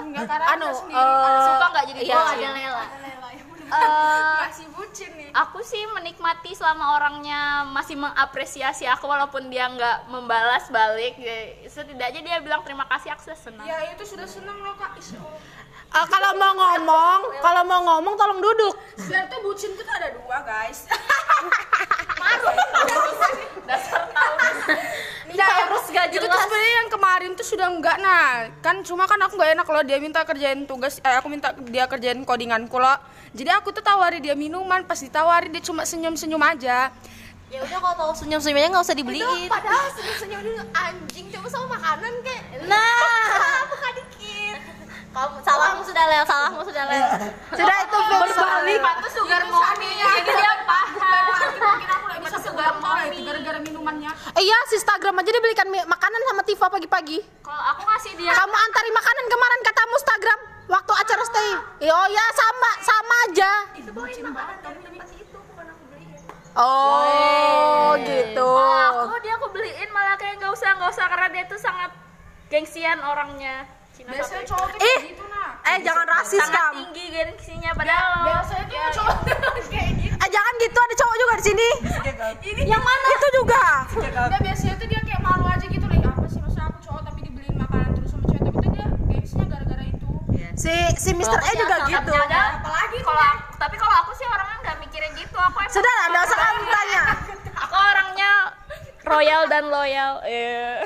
Anu, 0.55 0.70
eh, 0.70 1.42
Suka 1.42 1.66
nggak 1.74 1.85
jadi 1.90 2.01
iya. 2.07 2.14
oh 2.14 2.22
bucin? 2.22 2.46
ada 2.46 2.51
Lela 2.55 3.31
Eh, 3.69 4.37
masih 4.49 4.67
bucin 4.73 5.11
nih. 5.13 5.29
aku 5.37 5.61
sih 5.61 5.85
menikmati 5.93 6.57
selama 6.57 6.97
orangnya 6.97 7.69
masih 7.69 8.01
mengapresiasi 8.01 8.89
aku 8.89 9.05
walaupun 9.05 9.53
dia 9.53 9.69
nggak 9.69 10.09
membalas 10.09 10.73
balik. 10.73 11.21
Ya, 11.21 11.69
setidaknya 11.69 12.21
dia 12.25 12.37
bilang 12.41 12.65
terima 12.65 12.89
kasih 12.89 13.13
aku 13.13 13.29
sudah 13.29 13.39
senang. 13.39 13.67
Ya 13.69 13.93
itu 13.93 14.05
sudah 14.09 14.25
seneng 14.25 14.57
loh 14.65 14.73
kak. 14.81 14.97
Allah. 14.97 15.37
Ah, 15.89 16.05
kalau 16.05 16.37
mau 16.37 16.53
ngomong, 16.53 17.21
kalau 17.41 17.63
mau 17.65 17.81
ngomong 17.81 18.15
tolong 18.17 18.41
duduk. 18.41 18.77
Sebenarnya 18.97 19.33
tuh 19.33 19.41
bucin 19.41 19.73
tuh 19.77 19.85
ada 19.89 20.09
dua 20.17 20.39
guys. 20.45 20.85
Taurus. 25.69 25.85
Gak 25.93 26.07
itu 26.13 26.17
tuh 26.21 26.29
jelas. 26.29 26.41
sebenarnya 26.45 26.73
yang 26.85 26.89
kemarin 26.93 27.31
tuh 27.35 27.47
sudah 27.47 27.67
enggak 27.69 27.97
nah. 28.01 28.49
Kan 28.65 28.77
cuma 28.85 29.05
kan 29.05 29.21
aku 29.21 29.35
nggak 29.37 29.53
enak 29.59 29.67
kalau 29.67 29.83
dia 29.85 29.99
minta 30.01 30.21
kerjain 30.25 30.65
tugas 30.65 31.01
eh 31.03 31.17
aku 31.19 31.29
minta 31.29 31.53
dia 31.69 31.85
kerjain 31.91 32.21
codinganku 32.25 32.77
loh 32.79 32.97
jadi 33.37 33.51
aku 33.57 33.69
tuh 33.71 33.85
tawari 33.85 34.19
dia 34.19 34.33
minuman 34.33 34.85
pas 34.85 34.97
ditawari 34.97 35.49
dia 35.49 35.61
cuma 35.61 35.85
senyum 35.85 36.14
senyum 36.14 36.41
aja. 36.41 36.88
Ya 37.49 37.64
udah 37.64 37.79
kalau 37.81 37.97
tahu 37.97 38.12
senyum 38.25 38.41
senyumnya 38.41 38.69
nggak 38.69 38.85
usah 38.85 38.97
dibeliin. 38.97 39.49
padahal 39.49 39.88
senyum-senyum 39.97 40.41
dulu 40.45 40.62
anjing 40.71 41.27
coba 41.33 41.49
sama 41.49 41.67
makanan 41.81 42.12
kayak 42.21 42.43
nah. 42.69 43.64
Buka 43.73 43.88
dikit? 43.97 44.61
Kamu 45.09 45.41
salahmu 45.41 45.83
sudah 45.83 46.05
lel 46.05 46.25
salahmu 46.29 46.61
sudah 46.61 46.85
lel 46.85 47.09
Sudah 47.57 47.77
itu 47.81 47.97
berbalik. 47.97 48.81
Itu 48.85 49.09
sugar 49.17 49.43
mommy. 49.49 49.91
Jadi 49.97 50.31
dia 50.31 50.53
paham. 50.69 51.25
mungkin 51.59 51.88
aku 51.88 52.07
lagi 52.12 52.21
bisa 52.21 52.38
sugar 52.45 52.73
itu 53.09 53.21
gara-gara 53.25 53.59
minumannya. 53.64 54.12
Eh, 54.37 54.43
iya, 54.45 54.59
si 54.69 54.77
Instagram 54.77 55.25
aja 55.25 55.31
dibelikan 55.33 55.67
mi- 55.73 55.88
makanan 55.88 56.21
sama 56.29 56.43
Tifa 56.45 56.69
pagi-pagi. 56.69 57.25
Kalau 57.41 57.64
aku 57.73 57.83
ngasih 57.88 58.12
dia. 58.21 58.33
Kamu 58.37 58.55
antari 58.55 58.91
makanan 58.93 59.25
kemarin 59.27 59.61
katamu 59.64 59.95
Instagram 59.97 60.41
waktu 60.69 60.93
acara 60.93 61.23
stay. 61.25 61.51
Ya, 61.83 61.93
Oh 61.93 62.07
ya 62.07 62.25
sama 62.37 62.71
sama 62.85 63.15
aja. 63.29 63.51
Oh 66.59 67.95
gitu. 68.03 68.51
Kalau 68.51 69.07
aku 69.07 69.17
dia 69.23 69.35
aku 69.39 69.47
beliin 69.55 69.91
malah 69.95 70.19
kayak 70.19 70.43
nggak 70.43 70.53
usah 70.53 70.75
nggak 70.75 70.91
usah 70.91 71.07
karena 71.07 71.27
dia 71.31 71.45
tuh 71.47 71.59
sangat 71.59 71.91
gengsian 72.51 72.99
orangnya. 73.01 73.67
Cina 73.95 74.15
biasanya 74.15 74.47
cowok 74.47 74.67
tuh 74.71 74.79
kayak 74.79 75.11
gitu 75.11 75.25
nah 75.27 75.51
eh 75.67 75.79
jangan 75.83 76.07
rasis 76.07 76.39
sangat 76.39 76.55
kamu. 76.55 76.79
tinggi 76.87 77.05
gengsinya 77.11 77.71
padahal 77.75 78.07
lo 78.15 78.19
biasanya 78.31 78.65
tuh 78.71 78.79
cowok 78.95 79.17
kayak 79.75 79.91
gitu 79.99 80.15
Eh 80.19 80.29
jangan 80.31 80.53
gitu 80.63 80.79
ada 80.79 80.95
cowok 80.95 81.17
juga 81.19 81.35
di 81.35 81.45
sini. 81.47 81.69
Yang 82.63 82.83
mana? 82.83 83.07
Itu 83.11 83.29
juga. 83.43 83.63
Enggak 83.99 84.39
biasanya 84.39 84.75
tuh 84.79 84.87
dia 84.87 85.01
kayak 85.03 85.19
malu 85.19 85.45
aja 85.47 85.67
gitu 85.67 85.83
lah 85.83 85.99
apa 85.99 86.27
sih 86.27 86.39
masa 86.39 86.61
aku 86.71 86.79
cowok 86.87 87.03
tapi 87.07 87.19
dibeliin 87.27 87.57
makanan 87.59 87.91
terus 87.95 88.11
sama 88.11 88.25
cewek 88.27 88.43
tapi 88.45 88.59
tuh 88.59 88.71
dia 88.71 88.87
gengsinya 88.87 89.47
gara-gara 89.47 89.83
itu 89.83 90.11
Si 90.99 91.11
Mr. 91.11 91.39
E 91.39 91.51
juga 91.55 91.77
gitu. 91.87 92.13
apalagi 92.13 92.99
kalau 93.01 93.23
aku- 93.25 93.55
tapi 93.57 93.75
kalau 93.75 93.95
aku 93.97 94.11
sih 94.13 94.27
orangnya 94.27 94.57
nggak 94.61 94.77
mikirin 94.81 95.13
gitu 95.15 95.37
aku 95.39 95.57
emang 95.57 95.71
Sudah 95.71 95.95
ada 96.05 96.19
usah 96.21 96.37
kamu 96.37 96.63
tanya. 96.69 97.03
aku 97.63 97.75
orangnya 97.75 98.33
royal 99.05 99.43
dan 99.47 99.65
loyal 99.67 100.13
eh 100.27 100.83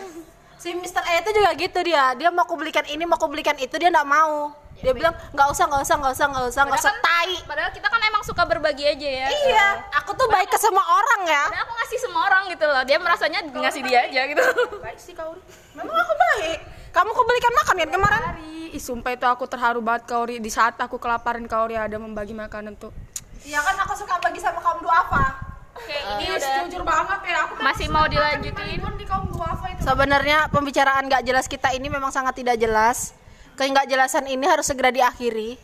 Si 0.57 0.71
Mr. 0.71 1.03
E 1.03 1.15
itu 1.19 1.31
juga 1.33 1.51
gitu 1.55 1.79
dia. 1.83 2.15
Dia 2.15 2.31
mau 2.31 2.47
aku 2.47 2.55
belikan 2.55 2.87
ini, 2.87 3.03
mau 3.03 3.19
aku 3.19 3.27
belikan 3.27 3.59
itu, 3.59 3.75
dia 3.75 3.91
nggak 3.91 4.07
mau. 4.07 4.55
Dia 4.79 4.95
bilang 4.95 5.11
nggak 5.31 5.49
usah, 5.49 5.67
nggak 5.67 5.83
usah, 5.83 5.97
nggak 5.97 6.13
usah, 6.13 6.27
nggak 6.29 6.47
usah, 6.49 6.63
nggak 6.65 6.81
usah 6.81 6.95
tai. 6.99 7.35
padahal 7.47 7.71
kita 7.71 7.87
kan 7.87 7.99
emang 8.01 8.23
suka 8.23 8.43
berbagi 8.43 8.83
aja 8.85 9.09
ya 9.17 9.27
Iya, 9.31 9.67
aku 9.95 10.11
tuh 10.13 10.27
baik 10.27 10.51
ke 10.51 10.59
semua 10.59 10.83
orang 10.83 11.23
ya. 11.25 11.43
Padahal 11.47 11.67
aku 11.67 11.75
ngasih 11.77 11.99
semua 11.99 12.23
orang 12.27 12.43
gitu 12.47 12.65
loh 12.65 12.83
dia 12.83 12.99
merasanya 12.99 13.41
ngasih 13.45 13.83
dia 13.83 13.99
aja 14.05 14.21
gitu 14.27 14.43
baik 14.79 14.99
sih 14.99 15.15
kau 15.15 15.39
Memang 15.73 15.95
aku 15.97 16.15
baik. 16.17 16.59
Kamu 16.93 17.09
aku 17.09 17.23
belikan 17.25 17.53
makan 17.57 17.77
kan 17.81 17.89
kemarin? 17.89 18.21
Hari, 18.37 18.77
ih 18.77 18.83
sumpah 18.83 19.17
itu 19.17 19.25
aku 19.25 19.49
terharu 19.49 19.81
banget 19.81 20.05
Kauri 20.05 20.37
di 20.45 20.53
saat 20.53 20.77
aku 20.77 21.01
kelaparan 21.01 21.49
Kauri 21.49 21.73
ada 21.73 21.97
membagi 21.97 22.37
makanan 22.37 22.77
tuh. 22.77 22.93
Iya 23.43 23.65
kan 23.65 23.81
aku 23.81 23.97
suka 23.97 24.21
bagi 24.21 24.39
sama 24.39 24.61
kaum 24.61 24.85
duafa. 24.85 25.41
oke 25.73 25.89
Ini 25.89 26.21
ini 26.21 26.37
udah 26.37 26.51
jujur 26.69 26.83
banget 26.85 27.21
ya 27.25 27.49
aku 27.49 27.53
masih 27.65 27.89
mau 27.89 28.05
dilanjutin 28.05 28.77
di 28.77 29.07
kaum 29.09 29.25
duafa 29.33 29.73
itu. 29.73 29.81
Sebenarnya 29.81 30.53
pembicaraan 30.53 31.09
nggak 31.09 31.25
jelas 31.25 31.49
kita 31.49 31.73
ini 31.73 31.89
memang 31.89 32.13
sangat 32.13 32.37
tidak 32.37 32.61
jelas. 32.61 33.17
Nggak 33.57 33.89
jelasan 33.89 34.29
ini 34.29 34.45
harus 34.45 34.69
segera 34.69 34.93
diakhiri. 34.93 35.57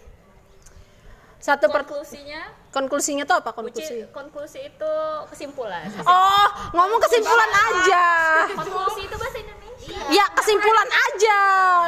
Satu 1.39 1.71
per 1.71 1.87
konklusinya 1.87 2.41
konklusinya 2.75 3.25
tuh 3.29 3.37
apa 3.39 3.55
konklusi? 3.55 4.11
konklusi 4.11 4.59
itu 4.75 4.93
kesimpulan 5.31 5.87
Oh, 6.03 6.47
ngomong 6.75 6.99
kesimpulan 7.05 7.51
aja. 7.53 8.07
konklusi 8.59 9.07
itu 9.07 9.15
bahasa 9.15 9.39
Indonesia 9.39 9.58
Ya 10.09 10.27
kesimpulan 10.35 10.89
aja, 10.89 11.39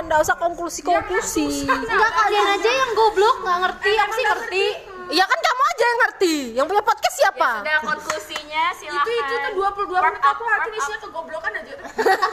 nggak 0.03 0.21
usah 0.21 0.37
konklusi 0.37 0.81
konklusi. 0.81 1.67
enggak 1.67 2.13
kalian 2.15 2.47
aja 2.55 2.71
yang 2.71 2.91
goblok 2.95 3.43
nggak 3.43 3.59
ngerti 3.61 3.93
aku 3.99 4.13
sih 4.13 4.25
ngerti 4.25 4.65
Ya 5.11 5.27
kan 5.27 5.35
kamu 5.35 5.63
aja 5.67 5.85
yang 5.85 5.99
ngerti. 5.99 6.35
Yang 6.55 6.67
punya 6.71 6.83
podcast 6.87 7.17
siapa? 7.19 7.51
sudah 7.59 7.79
konklusinya 7.83 8.65
silakan 8.71 8.95
Itu 8.95 9.11
itu 9.11 9.35
tuh 9.35 9.53
22 9.91 10.07
menit 10.07 10.23
aku 10.23 10.43
hati 10.47 10.69
isinya 10.71 10.99
kegoblokan 11.03 11.53
aja. 11.53 11.75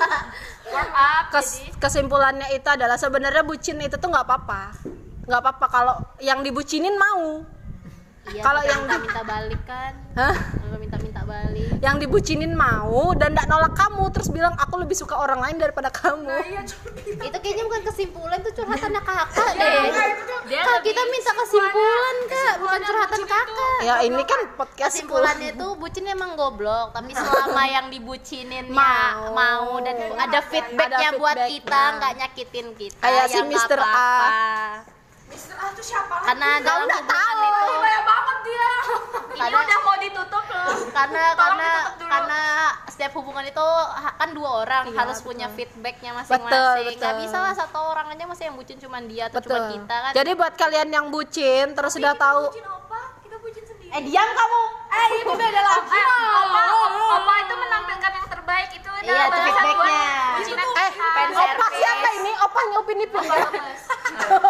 warm 0.74 0.92
up 0.94 1.24
Kes- 1.34 1.74
kesimpulannya 1.82 2.54
itu 2.54 2.70
adalah 2.70 2.94
sebenarnya 2.94 3.42
bucin 3.42 3.82
itu 3.82 3.98
tuh 3.98 4.14
nggak 4.14 4.22
apa-apa. 4.24 4.78
Nggak 5.26 5.42
apa-apa 5.42 5.66
kalau 5.68 5.96
yang 6.22 6.46
dibucinin 6.46 6.94
mau. 6.94 7.42
Iya 8.30 8.42
Kalau 8.42 8.62
yang- 8.62 8.82
minta 8.84 8.98
minta 9.00 9.22
balik 9.24 9.62
kan 9.64 9.94
Hah? 10.14 10.36
Kalau 10.58 10.78
minta 10.78 10.98
minta 10.98 11.22
balik 11.22 11.70
Yang 11.78 11.96
dibucinin 12.02 12.54
mau 12.54 13.14
dan 13.14 13.32
nggak 13.32 13.48
nolak 13.48 13.74
kamu 13.74 14.04
terus 14.10 14.28
bilang 14.28 14.54
aku 14.56 14.76
lebih 14.78 14.94
suka 14.94 15.14
orang 15.16 15.40
lain 15.40 15.58
daripada 15.58 15.88
kamu. 15.88 16.26
itu 17.08 17.38
kayaknya 17.38 17.64
bukan 17.64 17.82
kesimpulan 17.84 18.40
tuh 18.40 18.54
curhatannya 18.54 19.02
kakak 19.02 19.48
deh 19.54 19.84
dia 20.48 20.62
Kak, 20.62 20.80
kita 20.82 21.02
minta 21.06 21.32
kesimpulan 21.36 22.16
kak 22.26 22.54
bukan 22.58 22.82
curhatan 22.82 23.24
kakak 23.26 23.80
Ya 23.80 23.96
ini 24.02 24.24
kan 24.24 24.40
podcast 24.56 24.92
kesimpulannya 24.96 25.52
tuh 25.54 25.76
bucin 25.76 26.06
emang 26.06 26.34
goblok 26.34 26.92
tapi 26.92 27.12
selama 27.12 27.64
yang 27.76 27.88
dibucininnya 27.88 28.72
Mau. 28.72 29.32
mau, 29.32 29.72
dan 29.80 29.96
ada 30.14 30.40
feedbacknya 30.42 31.10
Ada 31.12 31.20
buat 31.20 31.38
kita 31.38 31.82
nggak 31.98 32.14
nyakitin 32.18 32.68
kita 32.74 32.98
Kayak 32.98 33.26
si 33.28 33.38
ya 33.38 33.44
Mr. 33.44 33.80
A. 33.80 34.12
Mister 35.28 35.56
A 35.56 35.68
tuh 35.70 35.84
siapa? 35.84 36.16
karena 36.24 36.50
dalam 36.58 36.88
nggak 36.88 37.04
hubungan 37.04 37.12
tahu. 37.12 37.44
itu 37.44 37.76
dia. 38.48 38.70
ini 39.28 39.40
Karena- 39.40 39.62
udah 39.62 39.78
mau 39.80 39.96
ditutup 39.98 40.46
loh 40.48 40.72
karena 40.90 41.24
Tolong 41.30 41.38
karena 41.38 41.70
karena 42.02 42.42
setiap 42.88 43.12
hubungan 43.14 43.46
itu 43.46 43.68
kan 44.18 44.30
dua 44.32 44.50
orang 44.62 44.84
Iya, 44.86 44.98
harus 44.98 45.18
betul. 45.18 45.28
punya 45.28 45.48
feedbacknya 45.50 46.12
masing-masing 46.16 46.48
nggak 46.98 47.14
betul. 47.14 47.22
bisa 47.22 47.38
lah 47.38 47.54
satu 47.54 47.80
orang 47.86 48.08
aja 48.10 48.24
masih 48.26 48.44
yang 48.46 48.56
bucin 48.56 48.78
cuma 48.78 48.98
dia 49.02 49.24
atau 49.28 49.38
Betul. 49.38 49.54
cuma 49.54 49.70
kita 49.78 49.96
kan 50.00 50.12
Jadi 50.14 50.32
buat 50.34 50.54
kalian 50.56 50.90
yang 50.90 51.06
bucin 51.08 51.66
terus 51.72 51.94
sudah 51.94 52.14
tahu 52.16 52.50
eh 53.88 54.02
diam 54.04 54.30
kamu 54.30 54.62
Eh 54.90 55.10
itu 55.16 55.32
beda 55.32 55.62
lagi. 55.62 55.94
Eh, 55.94 56.08
opa, 56.36 56.62
opa 57.14 57.34
itu 57.40 57.54
menampilkan 57.56 58.12
yang 58.14 58.28
terbaik 58.28 58.70
itu 58.74 58.90
Iya, 58.90 59.00
adalah 59.00 59.24
itu 59.24 59.30
buat 59.30 59.44
feedbacknya. 59.48 60.04
eh 60.34 60.44
kita. 60.44 60.64
opa 61.38 61.68
siapa 61.72 62.08
ini? 62.18 62.32
Opa 62.36 62.60
Upin 62.74 62.98
Ipin 63.00 63.22
ya? 63.22 63.38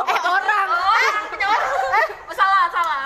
eh 0.07 0.21
orang 0.23 0.67
Oh, 0.67 1.27
punya 1.27 1.45
orang. 1.47 1.69
Eh, 1.93 2.05
salah, 2.31 2.63
salah. 2.67 3.03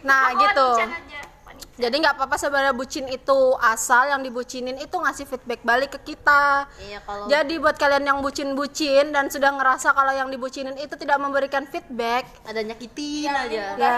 Nah 0.00 0.20
Aku 0.28 0.40
gitu. 0.40 0.66
bucin 0.72 0.90
aja. 0.90 1.20
Panik. 1.44 1.68
Jadi 1.80 1.96
nggak 1.96 2.14
apa-apa 2.20 2.36
sebenarnya 2.36 2.76
bucin 2.76 3.08
itu 3.08 3.56
asal 3.56 4.12
yang 4.12 4.20
dibucinin 4.20 4.76
itu 4.76 4.92
ngasih 4.92 5.24
feedback 5.24 5.64
balik 5.64 5.96
ke 5.96 6.12
kita. 6.12 6.68
iya 6.84 7.00
kalau 7.00 7.24
Jadi 7.24 7.54
buat 7.56 7.80
kalian 7.80 8.04
yang 8.04 8.18
bucin-bucin 8.20 9.16
dan 9.16 9.32
sudah 9.32 9.48
ngerasa 9.56 9.96
kalau 9.96 10.12
yang 10.12 10.28
dibucinin 10.28 10.76
itu 10.76 10.92
tidak 11.00 11.16
memberikan 11.16 11.64
feedback, 11.64 12.28
ada 12.44 12.60
nyakitin 12.60 13.32
aja 13.32 13.64
ya, 13.80 13.96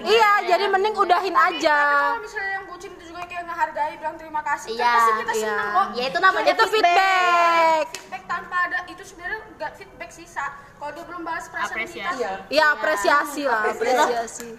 iya, 0.00 0.32
jadi 0.48 0.64
mending 0.72 0.96
udahin 0.96 1.36
aja. 1.36 1.78
Kalau 2.16 2.24
misalnya 2.24 2.52
yang 2.56 2.66
bucin 2.66 2.90
itu 2.96 3.04
juga 3.12 3.22
kayak 3.28 3.44
ngehargai 3.44 3.94
bilang 4.00 4.16
terima 4.16 4.40
kasih. 4.40 4.68
Iya, 4.72 4.88
kan 4.88 4.96
pasti 4.96 5.12
kita 5.12 5.32
iya. 5.36 5.44
senang 5.44 5.68
kok. 5.68 5.86
ya 5.92 6.04
itu 6.08 6.18
namanya 6.18 6.52
Itu 6.56 6.64
feedback. 6.72 7.84
Feedback 7.92 8.24
tanpa 8.24 8.56
ada 8.64 8.78
itu 8.88 9.02
sebenarnya 9.04 9.40
nggak 9.60 9.72
feedback 9.76 10.10
sisa. 10.16 10.46
Kalau 10.80 10.90
dia 10.96 11.04
belum 11.04 11.22
balas 11.26 11.46
perasaan 11.52 11.76
Apresiasi. 11.76 12.22
kita. 12.24 12.54
Ya 12.54 12.64
apresiasi 12.72 13.42
lah, 13.44 13.62
apresiasi. 13.68 14.50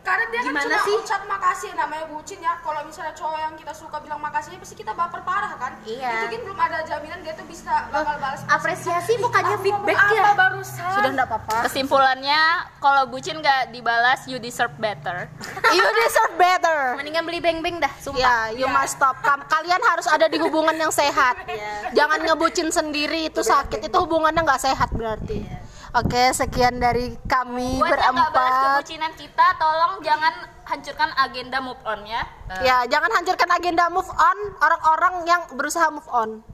Karena 0.00 0.24
dia 0.32 0.40
Gimana 0.42 0.64
kan 0.66 0.80
sih? 0.84 0.94
cuma 0.96 1.04
ucap 1.04 1.22
makasih 1.28 1.70
namanya 1.76 2.04
bucin 2.08 2.38
ya. 2.40 2.56
Kalau 2.60 2.80
misalnya 2.82 3.14
cowok 3.14 3.38
yang 3.38 3.54
kita 3.54 3.72
suka 3.72 3.96
bilang 4.00 4.20
makasih 4.20 4.56
pasti 4.56 4.74
kita 4.74 4.92
baper 4.92 5.20
parah 5.22 5.52
kan. 5.56 5.72
Iya. 5.84 6.24
Itu 6.24 6.26
kan 6.32 6.40
belum 6.46 6.58
ada 6.58 6.78
jaminan 6.84 7.18
dia 7.20 7.32
tuh 7.34 7.46
bisa 7.46 7.88
bakal 7.88 8.16
balas. 8.16 8.40
apresiasi 8.48 9.12
bukannya 9.16 9.56
feedback 9.60 9.96
apa 9.96 10.14
ya 10.14 10.32
barusan? 10.32 10.92
Sudah 10.96 11.10
nggak 11.12 11.28
apa-apa. 11.28 11.56
Kesimpulannya, 11.68 12.42
kalau 12.80 13.02
bucin 13.06 13.38
gak 13.38 13.70
dibalas, 13.70 14.24
you 14.24 14.40
deserve 14.40 14.72
better. 14.76 15.28
You 15.70 15.86
deserve 16.02 16.34
better. 16.34 16.98
mendingan 16.98 17.22
beli 17.22 17.38
beng-beng 17.38 17.78
dah 17.78 17.92
sumpah 18.02 18.18
Ya, 18.18 18.36
you 18.50 18.66
must 18.66 18.98
stop. 18.98 19.14
Kalian 19.22 19.78
harus 19.78 20.10
ada 20.10 20.26
di 20.26 20.34
hubungan 20.42 20.74
yang 20.74 20.90
sehat. 20.90 21.38
Jangan 21.98 22.26
ngebucin 22.26 22.74
sendiri 22.74 23.30
itu 23.30 23.38
sakit. 23.40 23.86
Itu 23.86 24.02
hubungannya 24.02 24.42
nggak 24.42 24.58
sehat 24.58 24.90
berarti. 24.90 25.59
Oke, 25.90 26.30
sekian 26.30 26.78
dari 26.78 27.18
kami 27.26 27.82
Buat 27.82 27.98
yang 27.98 28.14
gak 28.14 28.30
balas 28.30 28.30
berempat. 28.30 28.74
kebucinan 28.78 29.12
kita, 29.18 29.46
tolong 29.58 29.92
jangan 30.06 30.34
hancurkan 30.62 31.10
agenda 31.18 31.58
move 31.58 31.82
on 31.82 32.00
ya. 32.06 32.22
Ya, 32.62 32.76
jangan 32.86 33.10
hancurkan 33.10 33.50
agenda 33.50 33.90
move 33.90 34.06
on 34.06 34.38
orang-orang 34.62 35.14
yang 35.26 35.42
berusaha 35.50 35.90
move 35.90 36.06
on. 36.06 36.46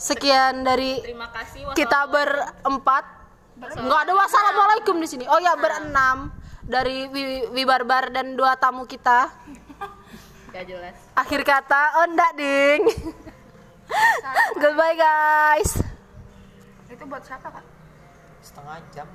Sekian 0.00 0.64
dari 0.64 1.04
Terima 1.04 1.28
kasih. 1.28 1.68
kita 1.76 2.08
berempat. 2.08 3.04
Nggak 3.60 4.00
ada 4.08 4.12
wassalamualaikum 4.16 4.96
di 4.96 5.08
sini. 5.10 5.24
Oh 5.28 5.36
ya, 5.36 5.52
berenam 5.60 6.32
dari 6.64 7.12
Wi, 7.12 7.52
Wi 7.52 7.62
Barbar 7.68 8.08
dan 8.08 8.40
dua 8.40 8.56
tamu 8.56 8.88
kita. 8.88 9.28
Gak 10.48 10.64
jelas. 10.64 10.96
Akhir 11.12 11.44
kata, 11.44 12.00
oh 12.00 12.08
enggak 12.08 12.32
ding. 12.40 12.88
Goodbye 14.64 14.96
guys. 14.96 15.76
Itu 16.88 17.04
buat 17.04 17.20
siapa 17.20 17.52
kak? 17.52 17.67
Setengah 18.58 18.82
jam 18.90 19.08